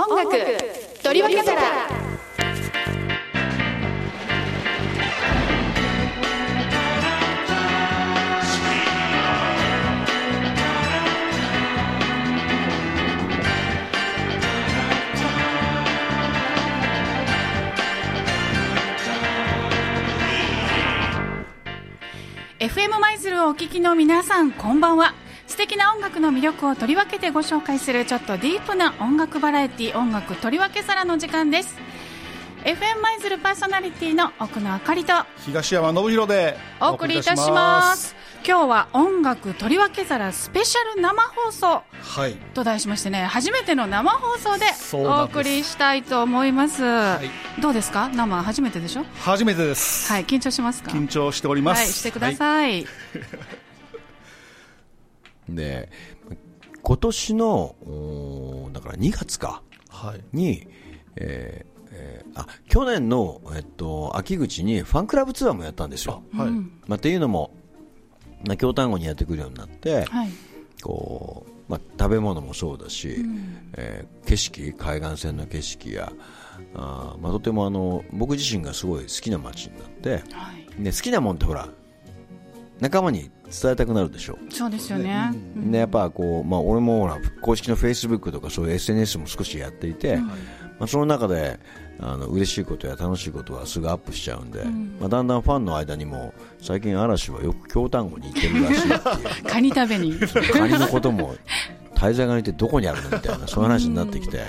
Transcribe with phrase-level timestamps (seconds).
[0.00, 0.30] 音楽
[1.02, 1.88] 取り分けたら
[22.60, 25.27] 「FM 舞鶴」をお聞きの皆さんこんばんは。
[25.98, 31.74] 音楽の魅力を取り分けてご紹介するちょっとディープな音楽バラエティ音楽取り分け皿の時間です。
[32.62, 35.12] FM 舞鶴パーソナリティの奥野あかりと
[35.44, 38.14] 東山信弘でお送りいたします。
[38.46, 42.34] 今日は音楽取り分け皿スペシャル生放送はい。
[42.54, 47.60] と題しましてね初めての生放送でお送りしたいと思います、い。
[47.60, 48.08] どうですか？
[48.14, 49.04] 生初めてでしょ？
[49.20, 50.92] 初めてです、はい緊張しますか？
[50.92, 51.78] 緊張しております。
[51.80, 52.86] はいしてください、
[55.48, 55.90] で
[56.82, 57.74] 今年の
[58.72, 59.62] だから2月か。
[59.88, 60.20] はい。
[60.32, 60.66] に、
[61.16, 66.22] えーえーあ去年の、えっと、秋口にファンクラブツアーもやったんですよ。
[66.32, 67.52] はい、まあ、っていうのも、
[68.46, 70.30] まあ、京丹後にやってくるようになって、はい。
[70.82, 73.24] こうまあ、食べ物もそうだし、
[73.76, 76.12] えー景色海岸線の景色や
[76.74, 80.82] あー、まあ、とてもあの僕自身がすごい好きな街になってはい。
[80.82, 81.68] で好きなもんってほら
[82.80, 91.58] 仲間に伝えたくなるでしょそうですよね、でやっぱこう、まあ、俺もほら公式のフェイスブックとかそういう SNS も少しやっていて、まあ、その中で
[92.00, 94.64] あの嬉しいことや楽しいことはすぐアップしちゃうんで、
[95.00, 99.44] まあ、だんだんファンの間にも最近嵐はよく京丹後に行ってるらしいっていう。
[99.50, 100.14] カニ食べに。
[100.52, 101.34] カニのことも
[101.94, 104.42] 滞在ガニってどこにあるのみたいな そういう話になってきて。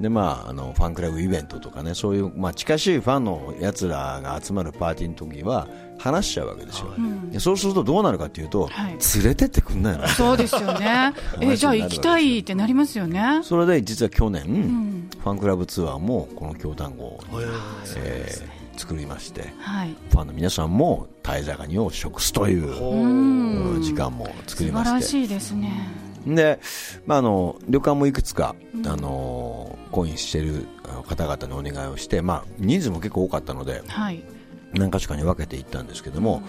[0.00, 6.92] でまあ、あのファンクラブイベントとかねそういう、まあ、近しいファンのやつらが集まるパーティーの時は話しちゃうわけですよ、
[7.30, 8.98] でそうするとどうなるかというと、はい。
[9.16, 10.06] 連れてってくんないの。
[10.08, 11.12] そうですよね。
[11.40, 13.40] えじゃあ行きたいってなりますよね。
[13.42, 17.38] それで実は去年、ファンクラブツアーもこの京丹後に、
[17.96, 19.96] えー作りましてはい。
[20.10, 23.82] ファンの皆さんもタイザガニを食すといううん。
[23.82, 24.90] 時間も作素晴りまして。
[24.92, 25.72] らしいですね。
[26.26, 26.60] で、
[27.06, 28.54] まあ、あの旅館もいくつか、
[28.84, 30.66] あのコインしている
[31.08, 34.22] 方々にお願いをして、まあ、人数も結構多かったのではい
[34.78, 36.42] 何か所かに分けていったんですけども、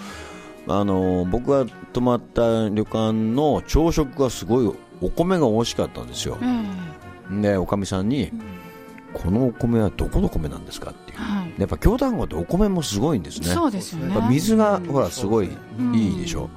[0.68, 4.72] あの僕が泊まった旅館の朝食がすごい
[5.02, 6.38] お米が美味しかったんですよ。
[6.42, 8.32] ええでおかみさんに、
[9.14, 10.92] このお米はどこの米なんですか？
[10.92, 11.54] っていう、はい。
[11.58, 13.48] やっぱ京丹後ってお米もすごいんですね。
[13.48, 14.14] そうですよね。
[14.14, 15.50] やっぱ水がほらすごい
[15.94, 16.50] いいでしょ、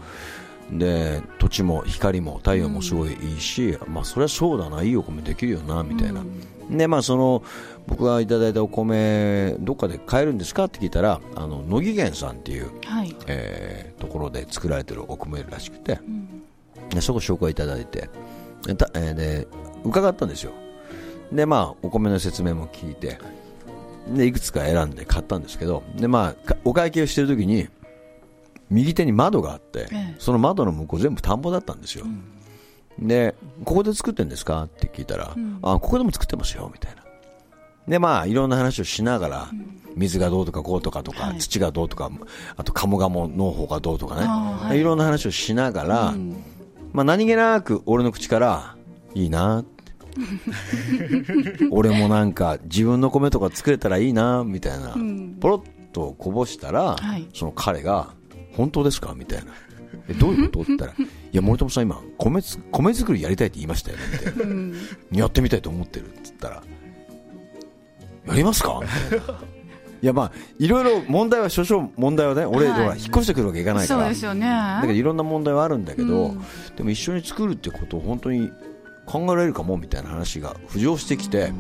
[0.71, 6.23] で土地も光も太陽もすごいいいし、まあそれはそうだないいお米できるよなみたいな、
[6.71, 7.43] でまあその
[7.87, 13.17] 僕がいただいたお米どっかで買えるんですかって聞いたらあの乃木源さんっていう、はい。
[13.27, 15.99] えーところで作られてるお米らしくて、
[16.89, 18.09] でそこ紹介いただいて
[18.65, 19.47] でた、えーで
[19.85, 20.53] 伺ったんですよ。
[21.33, 23.19] でまあお米の説明も聞いて
[24.09, 27.69] でいくつか選んで買ったんですけどでまあかお会計をしてる時に
[28.71, 30.17] 右手に窓があって、ええ。
[30.19, 32.07] その窓の向こう全部田んぼだったんですよ、
[32.99, 33.35] で
[33.65, 34.65] ここで作ってるんですか？
[34.65, 37.03] って聞いたら、あここでも作ってますよみたいな。
[37.89, 39.49] でまあいろんな話をしながら、
[39.97, 41.39] 水がどうとかこうとかとか、はい。
[41.39, 42.11] 土がどうとか
[42.57, 44.81] あと鴨鴨農法がどうとかね、はい。
[44.81, 46.15] い、ろんな話をしながら、
[46.93, 48.77] まあ、何気なく俺の口から
[49.15, 49.61] いいな。
[49.61, 49.71] っ て
[51.71, 54.95] 俺もなんか自分の米とか作れたらいいなみたいな、
[55.41, 55.63] ポロッ
[55.93, 57.27] とこぼしたら、はい。
[57.33, 58.11] その彼が
[58.57, 59.15] 本当ですか？
[59.17, 59.53] みたいな
[60.09, 60.61] えどういうこと？
[60.63, 60.97] って言ったらい
[61.33, 64.47] や森友さん今米つ米作りやりたいって言いましたよねみたい
[65.13, 66.63] な、やってみたいと思ってるって言ったら
[68.27, 68.81] やりますか？
[70.03, 72.77] いやまあいろいろ問題は少々問題はね俺、引っ
[73.09, 74.01] 越してくるわけいかないから。
[74.01, 74.47] そうですよね。
[74.49, 76.43] だけどいろんな問題はあるんだけど、うん。
[76.75, 78.51] でも一緒に作るってことを本当に
[79.05, 81.53] 考えられるかもみたいな話が浮上してきて、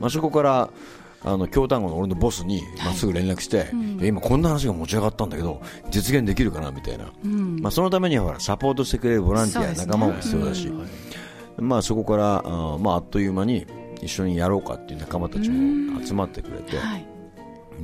[0.00, 0.70] まあ、そこから
[1.24, 4.02] あの京丹後の俺のボスにまあすぐ連絡して、い。
[4.02, 7.12] や今こんな話が持ち上がったんだけど実現できるかなみたいな、
[7.60, 9.74] まあ、そのためにはほらサポートしてくれるボランティア、ね。
[9.76, 10.72] 仲間も必要だし、
[11.56, 13.66] まあ、そこからあー、まあ、あっという間に
[14.00, 17.06] 一緒にやろうかっていう仲間たちも集まってくれて、はい。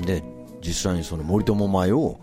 [0.06, 0.22] で
[0.60, 2.18] 実際にその森友米を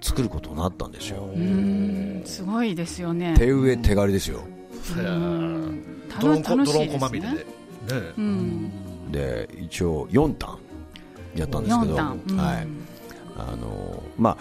[0.00, 1.30] 作ることになったんですよ。
[1.34, 2.22] うん。
[2.24, 3.34] すごいですよね。
[3.38, 4.40] 手植え手刈りですよ。
[6.20, 7.44] ドロンコ楽しいドロンコまですね
[7.88, 10.58] みれでねうんで一応4ターン
[11.38, 12.66] やったんですけど、うんはい。
[13.38, 14.36] あのまあ、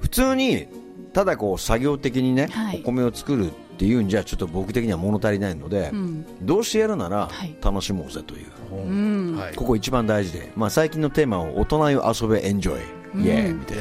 [0.00, 0.68] 普通に
[1.12, 2.80] ただこう作業的にね、はい。
[2.82, 6.46] お米を作るっていうんじゃちょっと僕的には物足りないので、うん。
[6.46, 7.56] どうしてやるならはい。
[7.62, 9.36] 楽しもうぜという、うん。
[9.36, 9.54] はい。
[9.54, 13.54] ここ一番大事で、まあ、最近のテーマを大人よ遊べエンジョイ、イエーイ。
[13.54, 13.78] みたい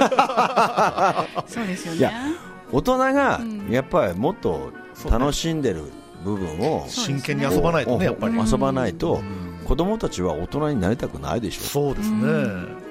[0.00, 1.26] な。
[1.46, 2.34] そうですよいやね
[2.72, 3.40] 大人が
[3.70, 4.72] やっぱりもっと
[5.08, 5.84] 楽しんでる
[6.24, 8.34] 部分を真剣に遊ばないとねやっぱり。
[8.34, 9.20] 遊ばないと、
[9.64, 12.22] 子供たちは大人になりたくないでしょそうですね、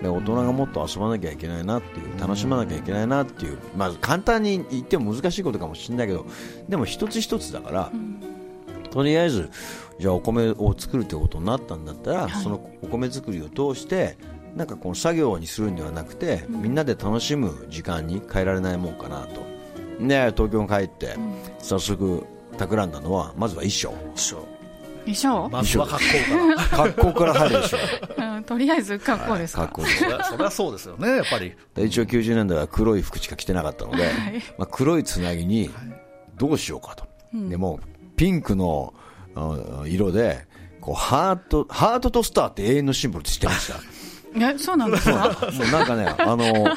[0.02, 6.26] で大人がもっと遊ばなきゃいけないなっていう楽しまなきゃいけないなっていう、まあ、簡単に言っても難しいことかもしれないけど
[6.70, 7.92] でも一つ一つだから、
[8.92, 9.50] とりあえず
[10.00, 14.18] じゃあお米を作るってことになったんだったら、そのお米作りを通して
[14.56, 19.42] なんかこの作業にするんではなくて、みんなで楽しむ時間に変えられないもんかなと。
[20.00, 21.16] で東京に帰って、
[21.60, 22.26] 早速
[22.58, 23.94] 企んだのはまずは衣装。
[24.16, 24.48] 一緒
[25.06, 26.88] 衣装、まずは格好から。
[26.88, 27.78] 格好から入るでしょ
[28.18, 31.54] うん、とりあえず格好ですか、格好でそりゃそりゃそうですよねやっぱり。
[31.76, 34.10] で一応90年代は黒い服しか着てなかったので、
[34.58, 35.70] まあ、黒いつなぎに
[36.38, 37.80] どうしようかと、でも
[38.16, 38.94] ピンクの
[39.36, 40.46] あ色で
[40.80, 43.80] こうハートハートとスターって永遠のシンボルって知ってました
[44.36, 45.30] えそうなんですか？
[45.54, 46.68] もうなんかね、 あの、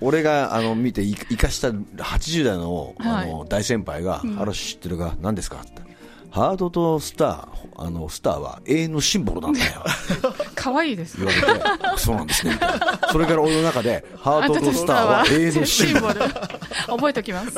[0.00, 5.58] 俺があの見てい生かした80代のあの、大先輩が、あら知ってるが何ですか？
[5.62, 5.84] って。
[6.30, 7.48] ハートとスター、
[7.78, 9.82] あの、スターは永遠のシンボルなんだよ。
[10.54, 12.52] 可愛いです言われて、そうなんですね。
[12.52, 13.08] みたいな。
[13.10, 16.14] それから俺の中で、ハートとスターは永遠のシンボル。
[16.14, 16.20] ル。
[16.88, 17.54] 覚えておきます。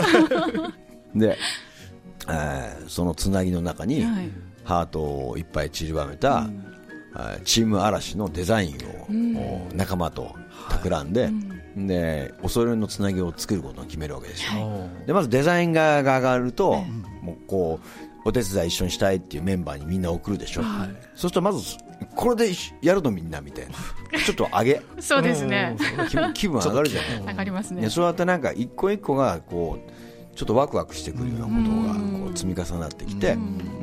[1.14, 1.36] で、
[2.28, 4.30] えーそのつなぎの中に、はい。
[4.64, 6.77] ハートをいっぱい散りばめた、えー
[7.44, 8.76] チーム嵐のデザイン
[9.36, 10.34] を、お仲間と
[10.70, 11.30] 企んで、
[11.76, 16.82] でおそろいのつなぎを作ることを決めるわけですよ、でまずデザイン側が上がると、
[17.22, 17.80] もうこ
[18.24, 21.60] うお手伝い一緒にしたいっていうメンバーにみんな送るでしょ、そうするとまず
[22.14, 23.74] これでやるのみんなみたいな。
[24.20, 24.82] ちょっと上げ。
[25.00, 25.76] そうですね。
[26.34, 27.26] 気分上がるじゃない。
[27.26, 27.82] 上がりますね。
[27.82, 33.36] ね、そうやってなんか一個一個がこうちょっとワクワクしてくるようなことがこう積み重なってきて、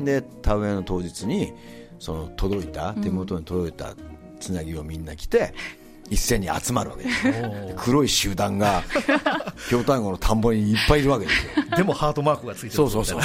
[0.04, 1.54] で田植えの当日に
[2.00, 3.94] その届いた手元に届いた
[4.40, 5.54] つなぎをみんな着て
[6.10, 7.34] 一斉に集まるわけですよ。
[7.78, 8.84] 黒い集団が
[9.70, 11.52] 京丹後の田んぼにいっぱいいるわけですよ。
[11.78, 12.74] でもハートマークがついてる。
[12.74, 13.20] そうそうそう。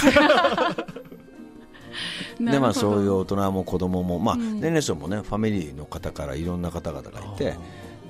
[2.41, 7.55] でまあそういう大人も子供もまあ年齢層もねファミリーの方からいろんな方々がいて、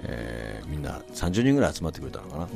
[0.05, 2.49] えーみんな30人ぐらい集まってくれたのかな、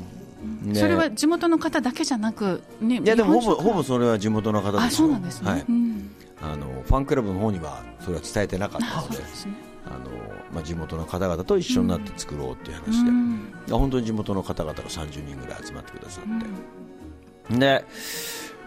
[0.72, 4.86] でそれは地元の方だけじゃなく、ね、いやでもほぼほぼそれは地元の方ですよ。
[4.86, 5.64] あそうなんですね、はい。
[5.68, 6.10] うん
[6.52, 9.54] あのファンクラブの方にはそれは伝えてなかったのでですね。
[9.86, 10.10] あの、
[10.52, 13.52] まあ、地元の方々と一緒になって作ろうっていう話で、うん。
[13.66, 17.84] で本当に地元の方々が30人ぐらい集まってくださって、で、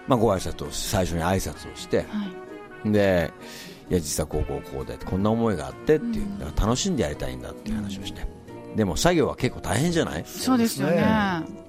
[0.07, 2.03] まあ、ご挨拶を最初に挨拶をしては
[2.85, 2.91] い。
[2.91, 3.31] で
[3.89, 8.21] いや実はこうこうこうでこんな思いがあってっていうだから楽しんでやりたいんだっていう話をして、
[8.75, 10.23] でも作業は結構大変じゃない？
[10.25, 11.01] そうですよね。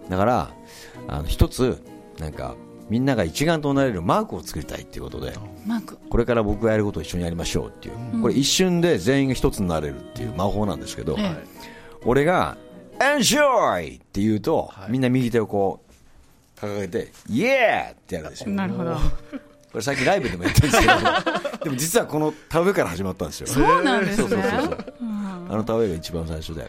[0.09, 0.51] だから
[1.07, 1.83] あの一つ
[2.19, 2.55] なんか
[2.89, 5.35] みんなが一丸となれるマークを作りたいっていうことで
[5.67, 5.99] マーク。
[6.09, 11.45] これから僕がやることを一緒にやりましょうっていう、これ一瞬で全員が一つになれるっていう魔法なんですけど、ええ
[12.05, 12.57] 俺が
[13.01, 18.95] 「Enjoy!」って言うと、みんな右手をこう掲げて「Yeah!」ってやるんですよなるほど。
[18.95, 20.95] これ最近ライブでもやってるんですけど
[21.65, 23.47] でも実はこの田植えから始まったんですよ。
[23.49, 24.29] そうなんですね。
[24.29, 24.95] そうそうそうそう。
[25.51, 26.69] あの田植えが一番最初で、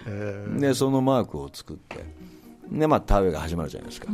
[0.60, 2.04] でそのマークを作って。
[2.72, 4.08] で、まあ、田植えが始まるじゃないですか、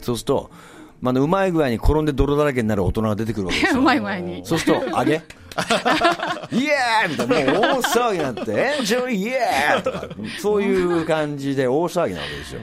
[0.00, 0.50] そうすると、
[1.00, 3.78] まあ、うまい具合に転んで泥だらけになる大人が出てくるわけですよ。
[3.80, 4.44] うまい前に。
[4.44, 5.22] そうすると、あげ。
[6.52, 10.04] イエーイみたいな、もう大騒ぎになって、エンジョイイエーイとか、
[10.40, 12.60] そういう感じで大騒ぎなわけですよ。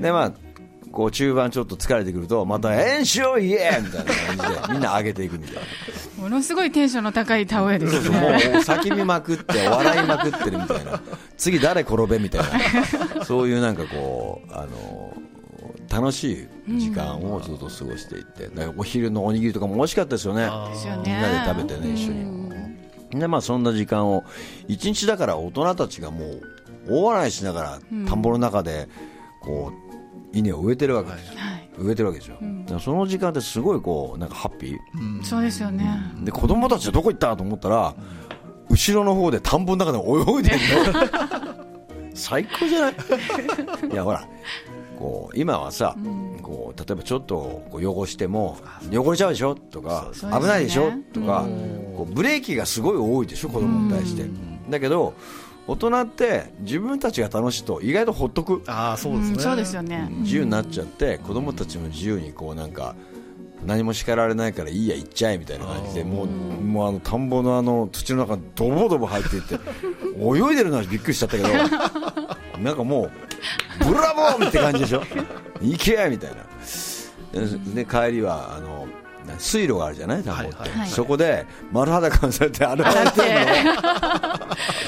[0.00, 0.32] で、まあ、
[0.90, 6.22] こう中盤ちょっと疲れてくると、またエンジョイイエーイみたいな感じで、みんな上げていくみたいな。
[6.22, 11.00] ものすごいテンションの高い田植えですそうそうもねう叫びまくって、笑いまくってるみたいな、
[11.36, 12.40] 次誰転べみたい
[13.18, 15.14] な、 そういうなんかこう、あの、
[15.92, 20.48] 楽しい時間をずっと過ごしていって、お昼のおにぎりとかも美味しかったですよね。
[21.04, 23.20] みんなで食べてね、一緒に。
[23.20, 24.24] で、まあそんな時間を、
[24.68, 26.42] 一日だから大人たちがもう、
[26.88, 28.88] 大笑いしながら、田んぼの中で、
[29.42, 29.72] こ
[30.32, 31.32] う、稲を植えてるわけです
[31.78, 32.36] 植えてるわけですよ。
[32.80, 35.22] その時間ってすごいこう、なんかハッピー。
[35.24, 35.88] そうですよね。
[36.22, 37.94] で子供たちはどこ行ったと思ったら、
[38.68, 40.58] 後ろの方で田んぼの中で泳いでる
[40.92, 41.66] の。
[42.14, 42.94] 最高じゃない？
[43.92, 44.26] いやほら
[44.98, 45.96] こう今はさ、
[46.42, 48.58] こう例えばちょっとこう汚しても
[48.92, 51.46] 汚れちゃうでしょとか、危ないでしょとか、
[51.96, 54.24] こうブレーキがすごい多いでしょ子供に対して、
[54.70, 55.14] だけど
[55.66, 58.62] 大人って自分たちが楽しいと意外とほっとく。
[58.66, 60.08] ああそうですね、うんそうですよね。
[60.20, 62.94] 自由になっちゃって子供たちも自由にこうなんか
[63.64, 69.54] 何も叱られないからいいや行っちゃえみたいな感じでもうもうあの田んぼのあの土の中にドボドボ入っていって
[70.20, 71.48] 泳いでるのはびっくりしちゃったけど
[72.62, 73.10] なんかもう
[73.78, 75.02] ブラボーって感じでしょ？
[75.60, 76.36] 行けみたいな。
[77.74, 78.86] で帰りはあの
[79.38, 80.22] 水路があるじゃない？
[80.22, 80.70] 田んぼって、はい。
[80.70, 80.88] はい。
[80.88, 83.82] そこで丸裸にされて洗われてるの。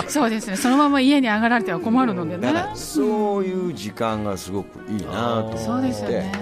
[0.09, 0.57] そうですね。
[0.57, 2.53] そのまま家に上がられては困るのでね。
[2.53, 5.93] だからそういう時間がすごくいいなと思って。
[5.93, 6.33] そね。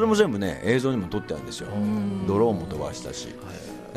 [0.00, 1.68] れも全部ね映像にも撮ってあるんですよ。
[2.26, 3.28] ドローンも飛ばしたし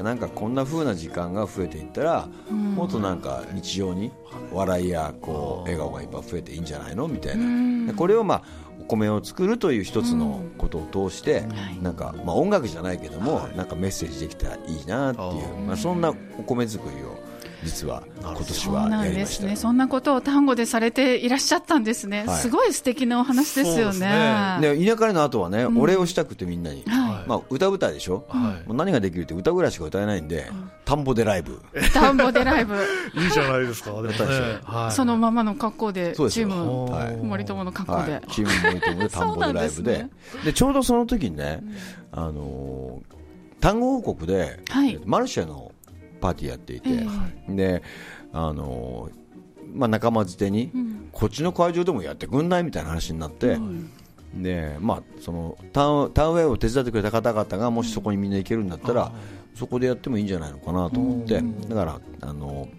[0.02, 4.12] なんかこんな風な時間が増えていったら、もっとなんか日常に
[4.52, 8.44] 笑いやこう笑顔がいっぱい増えていいんじゃないのみたいな、でこれをまあ
[8.80, 11.46] お米を作るという一つのことを通して、
[11.82, 17.18] なんかまあ音楽じゃないけども、なんかメッセージできたらいいなっていう、まあ、そんなお米作りを
[17.64, 19.46] 実は今年そうはなんでやりますした。
[19.46, 19.56] ね。
[19.56, 22.26] そんなことを単語でされていらっしゃったんですね。
[22.26, 22.38] はい。
[22.38, 24.58] すごい素敵なお話ですよそうね。
[24.62, 28.68] でで稲刈りの後はね、お礼をしたくてみんなに、はまあ、歌うたいでしょ、はい。
[28.68, 30.46] もう何ができるって歌ぐらいしか歌えないんで、
[30.86, 31.62] 田んぼでライブ。
[31.94, 34.10] 田んぼでライブ、いいじゃないですか、ね。
[34.64, 34.92] はい。
[34.92, 37.18] そのままの格好で、チーム、はい。
[37.18, 38.14] 森友の格好で。
[38.14, 38.22] はい、。
[38.30, 40.06] チームモニターで田んぼでライブで。
[40.46, 41.62] でちょうどその時にね、
[42.12, 43.14] あのー
[43.64, 45.00] 単語王国で、はい。
[45.06, 45.72] マルシェの
[46.24, 46.90] パーティーやっていて、
[47.50, 47.84] えで
[48.32, 49.24] あのー
[49.74, 50.72] まあ、仲間づてに、
[51.12, 53.58] こっちの会場でもやってくんないみたいな話になって、
[54.34, 59.12] でまあ、そのタウンタウンウェイを手伝ってくれた方々がもしそこにみんな行けるんだったら、
[59.54, 62.70] そこでやってもいいんじゃないのかなと思って、だからあの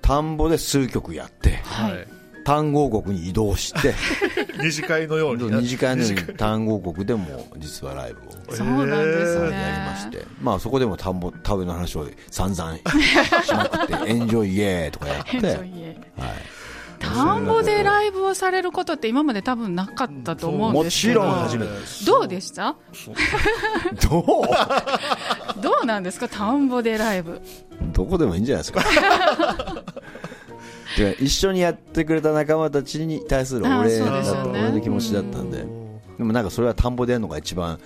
[0.00, 1.92] 田んぼで数曲やってはい。
[1.92, 2.17] はい
[2.48, 3.94] 単語王国に移動して
[4.58, 5.50] 二次会のように。
[5.50, 9.50] 二次会のように単語王国でも実はライブを そうなんですね。
[9.50, 15.68] やりまして、まあ、そこでも田んぼ田植えの話を散々しまくってエンジョイイエーイとかやって、はい、
[16.98, 21.20] 田んぼでライブをされることって今まで多分なかったと思うんもちですけど。
[21.20, 21.72] ろん初めて
[22.06, 22.76] どうでした？
[24.08, 25.60] どう？
[25.60, 26.26] どうなんですか？
[26.30, 27.42] 田んぼでライブ。
[27.92, 28.80] どこでもいいんじゃないですか。
[28.80, 28.86] で
[31.20, 35.58] 一緒にやってくれた仲間たちに対するお礼だ俺の気持ちだったんで、
[36.18, 37.78] でもなんかそれは田んぼでやるのが一番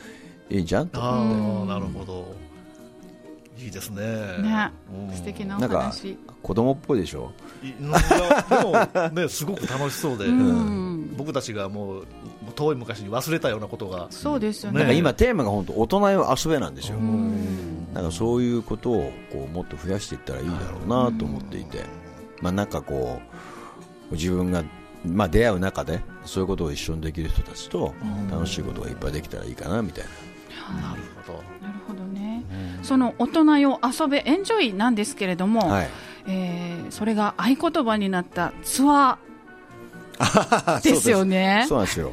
[0.48, 2.34] いいんじゃんとああなるほど。
[3.58, 4.02] いいですね。
[4.42, 4.72] ね。
[5.08, 5.14] うん。
[5.14, 6.16] 素敵なおなんか話。
[6.42, 7.30] 子供っぽいでしょ？
[7.62, 11.14] いいやでもね すごく楽しそうで、うん。
[11.16, 12.06] 僕たちがもう
[12.56, 14.08] 遠い昔に忘れたようなことが。
[14.10, 14.78] そうですよね。
[14.78, 14.98] なんかね。
[14.98, 17.88] 今テーマが本当大人よ遊べなんですよ、うん。
[17.94, 21.84] なんかそういうことをこうもっと増やしていったらいいだろうなと思っていて、
[22.42, 23.20] まあ、なんかこ
[24.10, 24.64] う自分が、
[25.06, 27.94] まあ、出会う中でそういうことを一緒にできる人たちと
[28.30, 30.04] 楽しいことがいっぱいできたらいいかなみたい
[30.74, 32.44] な、なるほどなるほどね。
[32.82, 35.88] その大人よ遊べエンジョイなんですけれども、はい、
[36.26, 41.64] えーそれが合言葉になったツアー ですよね。
[41.66, 42.12] そうなんですよ。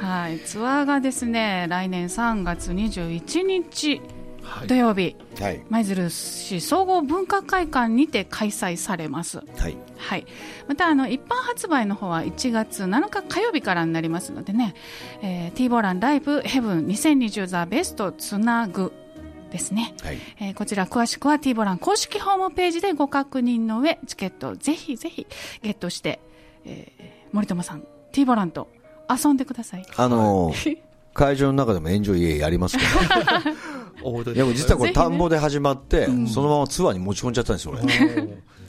[0.00, 4.00] はい、ツアーがですね来年3月21日
[4.42, 4.66] はい。
[4.68, 5.64] 土曜日、はい。
[5.70, 9.38] 舞鶴市総合文化会館にて開催されます。
[9.38, 9.76] はい。
[9.96, 10.26] はい、
[10.66, 14.74] またあの一般発売の方は1月7日火曜日からになりますのでね、
[15.22, 18.92] えー、T ボランライブヘブン2020ザベストつなぐ
[19.50, 20.18] ですね、はい。
[20.40, 25.26] えーこちら詳しくは T ボラン公式ホームページでご確認の上チケットをぜひぜひ
[25.62, 26.20] ゲットして、
[26.64, 28.68] えー森友さん T ボランと
[29.08, 29.86] 遊んでください。
[29.96, 30.78] あのー
[31.14, 32.90] 会場の中でもエンジョイやりますけど
[34.34, 37.82] でも実はこれ田んぼで始まって、そのままツアーに持ち込んじゃったんですよ俺。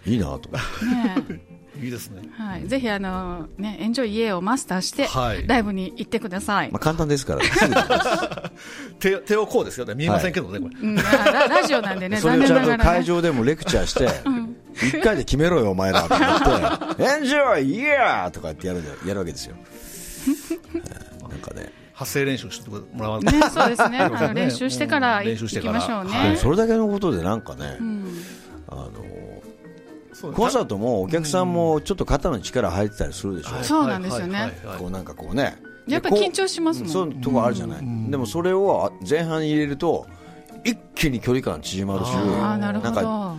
[0.06, 0.32] いいなと。
[0.32, 2.22] 思ってねいいですね。
[2.38, 5.48] はい、ぜひあの、ね、エンジョイイエーをマスターして、はい。
[5.48, 6.72] ライブに行ってください。
[6.72, 7.42] まあ、簡単ですから、
[9.00, 9.96] 手手をこうですよね。
[9.96, 10.76] 見えませんけどね、これ。
[10.80, 12.98] うん、ラジオなんでね、そ残れをちゃんと念ながら、ね。
[13.00, 14.08] 会場でもレクチャーして、
[14.76, 16.26] 一回で決めろよ、お前らと思
[16.92, 19.56] って、 エンジョイイヤーとかってやるやるわけですよ。
[22.04, 24.00] 発声練習してもらわね、ないそうですね。
[24.04, 26.12] あねの練習してからうん練行習してきましょうね。
[26.12, 26.38] はい。
[26.38, 28.06] それだけのことでなんかね、うん。
[28.68, 28.92] あの
[30.32, 34.58] コンサートもお客さんもちょっと肩の力入ってたりするでしょ、そうなんですよね。
[34.80, 35.58] こうなんかこうね、
[35.88, 36.90] やっぱ緊張しますもん。
[36.90, 37.80] そういうとこあるじゃない、
[38.10, 40.06] でもそれを前半に入れると、
[40.64, 43.36] 一気に距離感縮まるし、ああ、なるほんかど。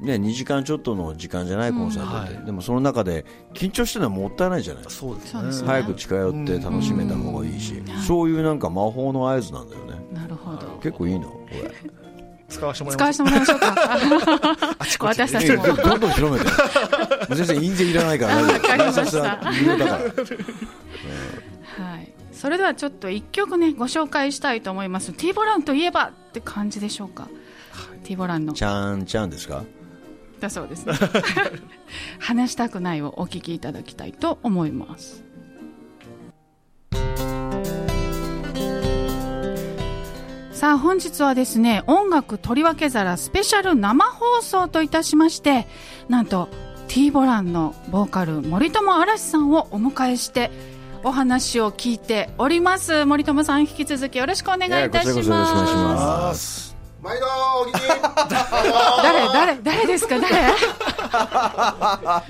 [0.00, 2.46] ね、2時間ちょっとの時間じゃないコンサートって、はい。
[2.46, 5.42] でもその中で緊張してるのはもったいないじゃないそうですね。
[5.66, 9.94] 早く近寄って楽しめた方がいいし、そういうなんか魔法の合図なんだよね。
[10.12, 10.78] なるほど。
[10.82, 11.72] 結構いいのこれ。
[12.48, 13.98] 使わせてもらい使わましょうか。
[15.08, 15.66] 私たちも。
[15.66, 16.50] どんどん広めて。
[17.34, 19.36] 全然印税いらないからあわかりました。
[19.36, 19.52] は
[22.00, 22.12] い。
[22.32, 25.12] それではちょっと一曲ね、ご紹介したいと思います。
[25.12, 27.28] T ボランといえばって感じでしょうか。
[28.04, 28.52] T ボランの。
[28.54, 29.64] ちゃんちゃんですか？
[30.38, 30.94] だそうですね。
[32.18, 35.28] 話したくないをお聞きいただきたいと思います。
[40.58, 45.68] さあ本日はですね音楽とりわけ皿スペシャル生放送といたしまして
[46.08, 46.48] なんと
[46.88, 50.50] T ボランのボーカル森友嵐さんをお迎えして
[51.04, 56.67] お話を聞いております森友さん引き続きよろしくお願いいたします
[57.02, 57.26] 毎度
[57.62, 57.82] お聞き。
[59.02, 60.18] 誰誰誰ですか？
[60.18, 60.28] 誰？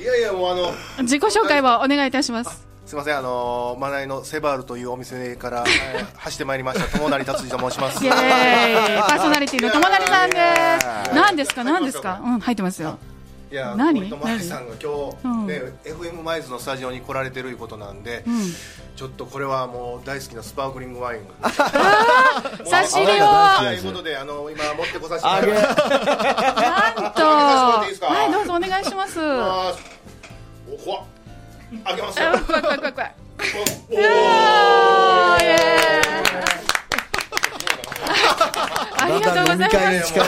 [0.03, 0.73] いやいやもうあの
[1.03, 2.67] 自己紹介をお願いいたします。
[2.87, 6.99] すみません、あのー、マナイのセバールというお店から、えー走ってまいりました。
[6.99, 8.03] 友成達治と申します。
[8.05, 9.01] イエーイ。
[9.01, 10.37] パーソナリティの友成さんで
[10.81, 11.15] す。
[11.15, 11.65] 何ですか？
[11.65, 12.21] 何ですか。
[12.25, 12.99] うん入ってますよ
[13.51, 14.01] いや、何？
[14.01, 15.47] 森友成さんが今日、うん。
[15.47, 18.43] ね、FM マイズのスタジオに来られてるいうことなんで、うん。
[18.95, 21.23] ちょっとこれはもう大好きなスパークリングワイン。
[22.67, 23.25] 差し入れを。
[23.25, 26.21] はい、ということで、あの今持ってこさせてあげいただきます。
[27.01, 27.23] なんと。
[28.07, 29.19] はいどうぞお願いします。
[29.21, 31.05] あーお、怖っ。
[31.85, 32.29] 開けますよ。
[32.29, 33.15] あ怖い怖い怖い怖い。
[33.91, 33.99] おお
[35.39, 35.69] イエ
[39.01, 40.09] ありがとうございます。
[40.09, 40.21] 素晴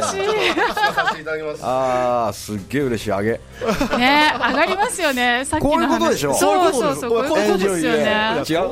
[0.00, 1.24] らしい。
[1.24, 1.64] ただきます。
[1.64, 3.12] ああすっげえ嬉しい。
[3.12, 3.30] あげ。
[3.30, 5.44] いね上がりますよね。
[5.44, 6.32] さっきのこういうことでしょ？
[6.32, 8.42] 話そうそうそうこういうことですよね。
[8.48, 8.70] 違う？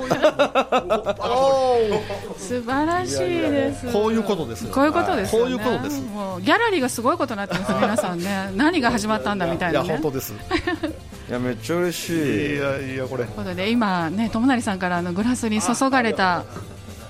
[2.39, 3.93] 素晴らしいです。
[3.93, 6.01] こういうことですよこういうことですこういうことです。
[6.03, 8.51] もうギャラリーがすごいことになってます皆さんね。
[8.57, 10.33] 何が始まったんだみたいいやなね本当です。
[10.33, 12.57] いやめっちゃ嬉しい。
[12.57, 13.25] いやいやこれ。
[13.25, 16.45] ということで今ね友成さんからあのグラスに注がれた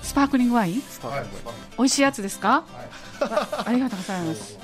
[0.01, 0.83] スパークリングワイン。
[1.03, 1.25] はい
[1.77, 2.63] 美味しいやつですか、
[3.19, 4.57] あありがとうございます。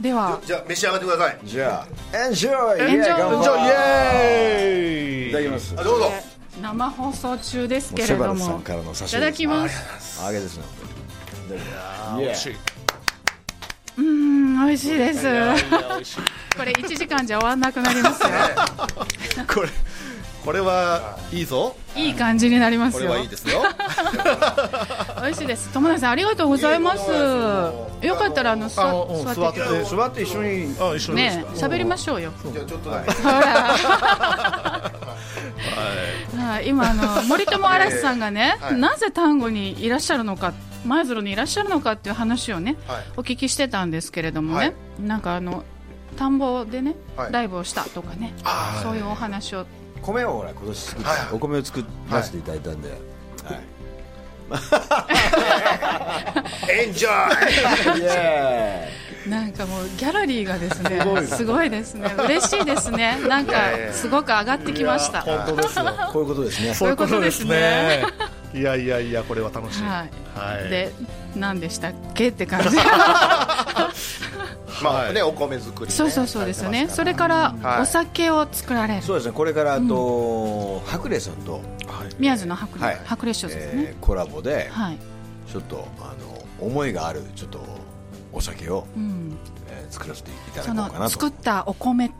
[0.00, 1.38] ではじゃあ召し上がってください。
[1.44, 5.74] じゃあエンジョイエンジョイイエーイいただきます。
[5.76, 6.12] あどうぞ。
[6.62, 8.24] 生放送中ですけれども。
[8.26, 10.22] バルさんからの差しいただきます。
[10.22, 10.60] あげです
[13.96, 15.22] うーん美味しいです。
[16.56, 18.28] これ1時間じゃ終わんなくなりますよ。
[19.52, 19.68] これ
[20.48, 21.76] これはいいぞ。
[21.94, 23.60] いい感じになりますこれよはいいですよ。
[25.20, 25.68] 美味しいです。
[25.74, 27.02] 友成さんありがとうございます。
[27.10, 28.82] よかったらあの座
[29.50, 33.02] って座って一緒にあ一緒にね喋りましょうよじゃあちょっとは
[36.62, 40.54] い今あの森友嵐さんがね、はいなぜ丹後にいらっしゃるのか
[40.86, 45.64] 舞鶴にいらっしゃるのかっていう話をね、はいお聞きしてたんですけれどもね、はいなんかあの
[46.16, 49.66] 田んぼでね、はいライブをしたとかね、あそういうお話を
[50.00, 52.98] 米をほら今年作って、はいお米を作らせていただいたんで、はい。
[56.70, 57.10] エンジョ
[57.96, 58.00] イ。
[58.00, 58.88] イ エ
[59.26, 62.10] なんかもうギャラリーがですねすごいですね。
[62.24, 63.18] 嬉しいですね。
[63.28, 63.52] なんか
[63.92, 65.20] すごく上がってきました。
[65.20, 65.84] 本当ですよ。
[65.84, 66.72] ー イこういうことですね。
[66.74, 68.04] そういうことですそういうね。
[68.54, 69.92] いやいやいやこれは楽しいはい。
[70.38, 70.70] はい。
[70.70, 70.92] で
[71.36, 72.28] 何でしたっけ？
[72.28, 72.68] って感じ
[74.82, 75.90] まあねお米作りね。
[75.90, 76.88] そうそうそうですよね。
[76.88, 77.82] それからはい。
[77.82, 79.02] お酒を作られる。
[79.02, 79.32] そうですね。
[79.32, 81.60] これからあと、白麗さんと、
[82.18, 82.94] 宮津の白はい。
[82.96, 83.82] 麗白麗酒ですね。
[83.88, 84.98] えーコラボではい。
[85.50, 87.60] ちょっとあの思いがあるちょっと
[88.32, 89.36] お酒を、うん。
[89.68, 91.12] えー作らせていただそのこうかなと。
[91.12, 92.10] 作ったお米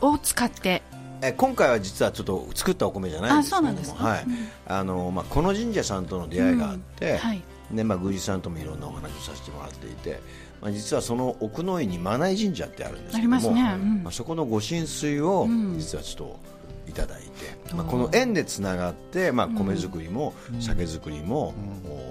[0.00, 0.82] を使って。
[1.22, 4.04] えー今回は実はちょっと作ったお米じゃないんですけどもあそうなんですか？
[4.04, 4.24] はい。
[4.66, 7.18] あのまあ、この神社さんとの出会いがあって、うん。
[7.18, 7.42] はい。
[7.72, 10.20] でまあ、宮司さんともいろんなお話をさせてもらっていて、
[10.60, 13.60] まあ、実はその奥の院に真名井神社ってあるんですけどもありますね。
[13.60, 14.02] うん。
[14.02, 15.78] まあ、そこのご神水をうん。
[15.78, 16.40] 実はちょっと
[16.88, 21.54] いただいて、まあ、この縁でつながって、まあ、米作りも酒造りも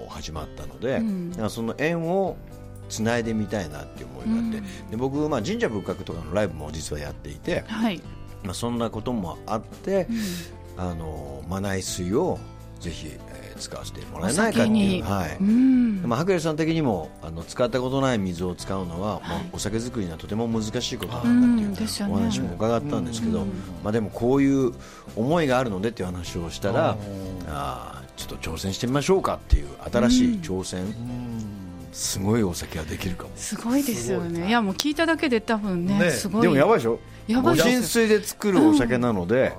[0.08, 1.30] 始まったので、うん。
[1.30, 2.36] だからその縁を
[2.88, 8.00] つないでみたいなっていう思いがあって、で僕、まあ、神社仏閣とかのライブも実はやっていて、はい。
[8.44, 10.06] まあ、そんなこともあって、
[10.76, 12.38] あの真内水を
[12.80, 13.25] ぜひ、えー
[13.56, 15.04] 使わせてもらえないかっていう、
[16.06, 22.14] まあ、白麗さん的にもあの使ったことない水を使うのは、まあはいお酒作りにはとても難しいことなんだうんっていうですよね。
[22.14, 23.48] お話も伺ったんですけど、うん。
[23.82, 24.72] まあ、でもこういう
[25.14, 26.96] 思いがあるのでっていう話をしたら
[27.48, 30.86] あーちょっと挑戦してみましょうかっていう新しい挑戦、
[31.92, 33.30] すごいお酒ができるかも。
[33.36, 34.48] すごいですよね。
[34.48, 34.50] い。
[34.50, 36.42] やもう聞いただけで多分ねねすごい。
[36.42, 36.98] でもやばいでしょ？
[37.28, 39.52] ごやばいです神水で作るお酒なので、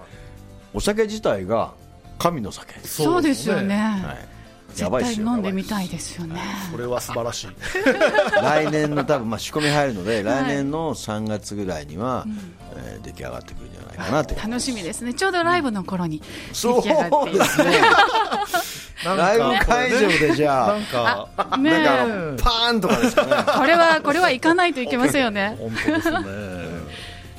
[0.73, 1.73] お酒自体が
[2.17, 3.75] 神の酒、そうですよね。
[3.75, 4.13] は
[4.75, 6.41] い、やばいですよ絶対飲んでみたいですよね。
[6.71, 7.47] これは素晴らしい。
[8.41, 12.25] 来年の多分、まあ、仕込み入るので、来年の3月ぐらいには、
[12.75, 15.13] えー出来上がってくるんじゃないかなって楽しみですね。
[15.13, 16.21] ちょうどライブの頃に
[16.53, 17.82] そう出来上がっていですね。
[19.06, 23.32] なんライブ会場でじゃあなんかねなんかパーンとかですかね。
[23.58, 25.56] これはこれは行かないといけませんよね。
[25.60, 26.57] 本当ですね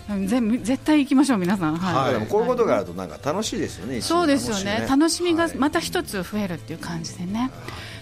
[0.08, 1.74] 絶対行きましょう皆さん。
[1.74, 2.14] だはい。
[2.14, 4.86] からこういうことがあるとなんか楽しいですよね、そうですよね。
[4.88, 5.56] 楽しみがはい。
[5.56, 7.50] また一つ増えるっていう感じでね、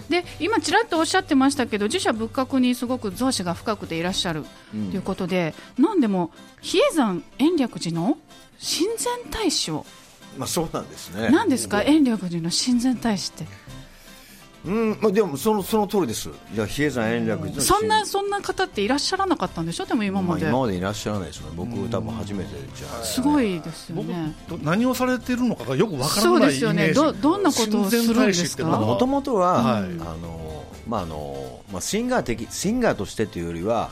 [0.09, 8.17] で今、ちらっとおっしゃってましたけど自社仏閣にすごく造詞が深くていらっしゃるということで、なんでも比叡山延暦寺の
[8.59, 9.85] 親善大使を、
[10.39, 11.29] まあ、そうなんですね。
[11.31, 13.47] 何ですか、延暦寺の親善大使って、
[14.67, 16.29] うん、まあ、でもそのその通りです。
[16.53, 21.53] じゃあ比叡山延暦寺のそんなそんな方っていらっしゃらなかったんでしょ、でも今まで、今までいらっしゃらないですよね。
[21.57, 24.35] 僕多分初めてじゃあすごいですよ僕ね。
[24.49, 26.93] ど何をされてるのかがよくわからそうないですよね。
[26.93, 28.65] どどんなことをするんですか？
[28.65, 29.83] もともとは、はい。
[29.83, 29.87] あ
[30.21, 30.46] の
[30.87, 33.91] まああのまあ、シンガー的シンガーとしてというよりは、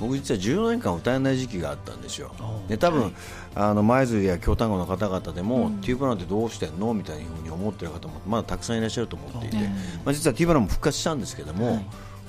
[0.00, 2.32] 僕実は14年間歌えない時期があったんですよ。
[2.68, 3.12] で多分、
[3.54, 9.50] あの舞鶴や京丹後の方々でも、ティーブラウンってどうしてんのみたいなふうに思ってる方もまだたくさんいらっしゃると思ってい。
[9.50, 11.84] て、まあ、実はティーブラウンも復活したんですけども、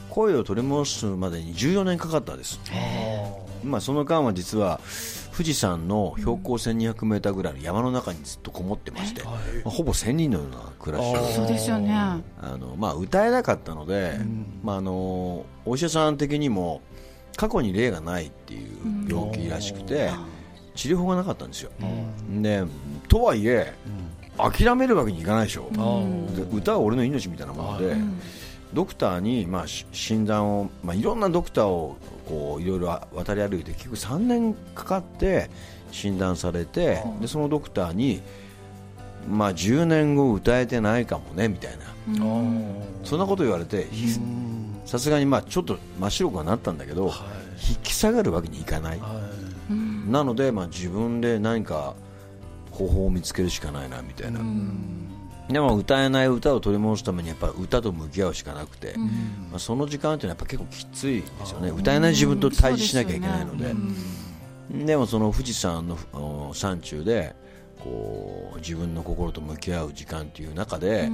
[0.09, 2.59] 声を取り戻すまでに14年かかったんです、
[3.63, 4.79] まあ、その間は実は
[5.37, 9.33] 富士山の標高1200メーターぐらいの山の中にずっとこもってまして、ま
[9.65, 11.93] あ、ほぼ1000人のような暮らしをそうですよね。
[11.93, 12.23] あ
[12.59, 14.19] の、まあ、歌えなかったので、
[14.63, 16.81] まあ、あのお医者さん的にも
[17.35, 20.09] 過去に例がないっていう病気らしくて、
[20.73, 21.71] 治療法がなかったんですよ、
[22.41, 22.63] で
[23.07, 23.75] とはいえ、
[24.39, 25.69] 諦めるわけにいかないでしょ、
[26.35, 27.95] で歌は俺の命みたいなもので、
[28.73, 31.95] ドクターに、まあ、し診断を、まあ、いろんなドクターを
[32.27, 35.49] こういろいろ渡り歩いて結局3年かかって
[35.91, 38.21] 診断されて、でそのドクターに、
[39.29, 41.85] まあ、10年後歌えてないかもねみたいな、
[43.03, 44.19] そんなこと言われてひ
[44.85, 47.11] さすがにまあちょっと真っ白くはなったんだけど、
[47.69, 48.99] 引き下がるわけにいかない、
[50.07, 51.95] なので、まあ、自分で何か
[52.71, 54.39] 方法を見つけるしかないなみたいな。
[55.49, 58.95] でも歌えない歌を取り戻すためにやっぱ歌と向き合うしかなくて、
[59.49, 61.69] まあ、その時間っていうのはやっぱ結構きついですよね。
[61.69, 63.73] 歌えない自分と対峙しなきゃいけないので、
[64.85, 67.35] でもその富士山のお山中で
[67.79, 71.09] こう自分の心と向き合う時間という中で、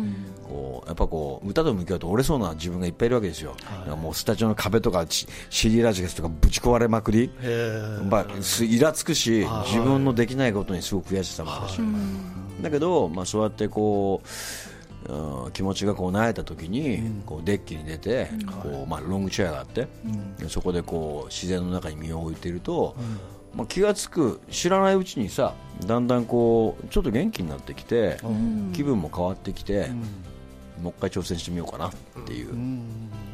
[0.48, 7.30] こうやっぱこう歌と向き合うと折れそうな自分がいっぱいいるわけですよ、だからもうスタジオの壁とかし CD ラジカセとかぶち壊れまくり、
[8.10, 11.82] まあ、すイラつくし、自分のできないことにすごく悔しさもあるし、
[12.62, 18.30] だけど、まあ、そうやってこう、うん気持ちがこう慣れた時に、こうデッキに出て、
[18.62, 19.88] こうまあ、ロングチェアがあって、
[20.40, 22.96] でそこでこう自然の中に身を置いていると、
[23.54, 28.18] まあ、気がつく知らないうちにさだんだんこうちょっと元気になってきて、
[28.74, 29.90] 気分も変わってきて、
[30.82, 31.92] もう一回挑戦してみようかなっ
[32.26, 32.56] ていう、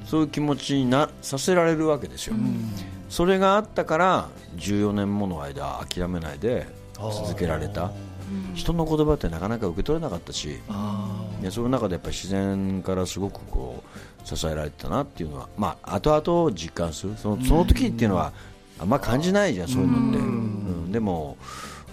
[0.05, 2.35] そういう気持ちになさせられるわけですよ、
[3.09, 7.91] それがあったから14年もの間諦めないで続けられた。
[8.55, 10.49] 人の言葉ってなかなか受け取れなかったし、
[11.41, 13.83] いやその中でやっぱり自然からすごくこ
[14.23, 17.15] う支えられてたなっていうのは、まあ後々実感する。
[17.17, 18.33] そのその時っていうのは
[18.79, 20.91] あんま感じないじゃん、そういうのって、うん。
[20.91, 21.37] でも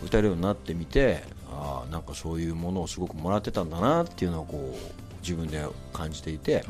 [0.05, 6.65] 歌えるようになってみてああなんかそういうものをすごくもらってたんだなっていうのをこう自分で感じていて、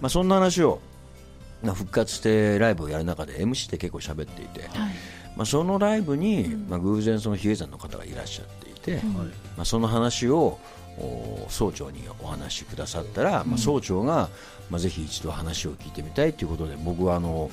[0.00, 0.80] まあ、そんな話を
[1.62, 4.68] まあ復活してライブをやる中で MC で結構喋っていて、
[5.36, 9.00] まあ、そのライブに、まあ、偶然その比叡山の方がいらっしゃってい。
[9.00, 9.06] て、
[9.56, 10.58] まあ、その話を
[10.98, 14.28] お総長にお話しくださったら、まあ、総長が、
[14.70, 17.50] まあ、ぜひ一度話を聞いてみたいということで僕はあの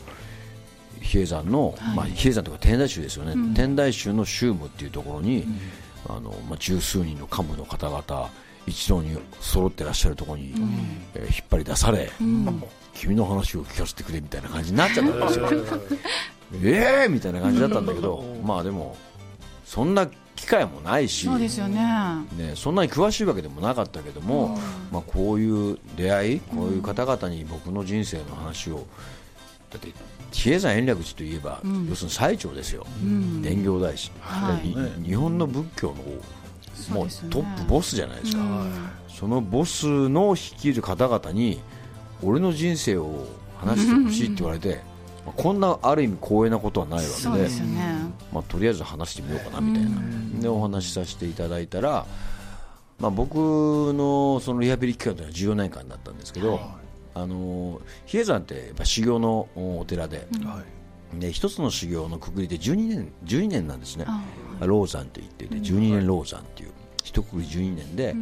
[1.02, 5.46] 比叡山の、まあ、比叡山というか天台宗ですよね、天台宗の宗務っていうところに、
[6.08, 8.30] あのまあ、十数人の幹部の方々
[8.66, 10.54] 一堂に揃ってらっしゃるところに、
[11.14, 12.10] えー引っ張り出され、
[12.94, 15.50] 君の話を聞かせてくれみたいな感じになっちゃったんですよ。
[16.64, 18.96] え えー、みたいな感じだったんだけど、まあでも
[19.66, 21.82] そんな機会もないし、そうですよね。
[22.38, 24.58] ね、そんなに詳しいわけでもなかったけども、
[24.92, 28.86] まあ、こういう出会いこういう方々に僕の人生の話を
[29.70, 29.90] だって
[30.32, 32.86] 比叡山延暦寺といえば、要するに最澄ですよ、
[33.42, 34.70] 伝教大師、はい。
[34.70, 35.04] い。
[35.04, 35.96] 日本の仏教の
[36.94, 38.44] もうトップボスじゃないですか、
[39.08, 41.62] そのボスの率いる方々に
[42.22, 44.82] 俺の人生を話してほしいって言われて、
[45.26, 47.86] まあこんなある意味光栄なことはないわけでね。
[48.32, 52.06] まあ、とりあえず話してみようかなみたいな、でお話しさせていただいたら、
[53.00, 56.60] まあ、僕のそのリハビリ期間というのは14年間だったんですけど、
[57.14, 60.28] あの比叡山ってやっぱ修行のお寺で,、
[61.14, 64.06] で一つの修行のくくりで12年 ,12 年なんですね、
[64.60, 66.72] 老山と言っていて12年老山っていう
[67.04, 68.16] 一括り12年で、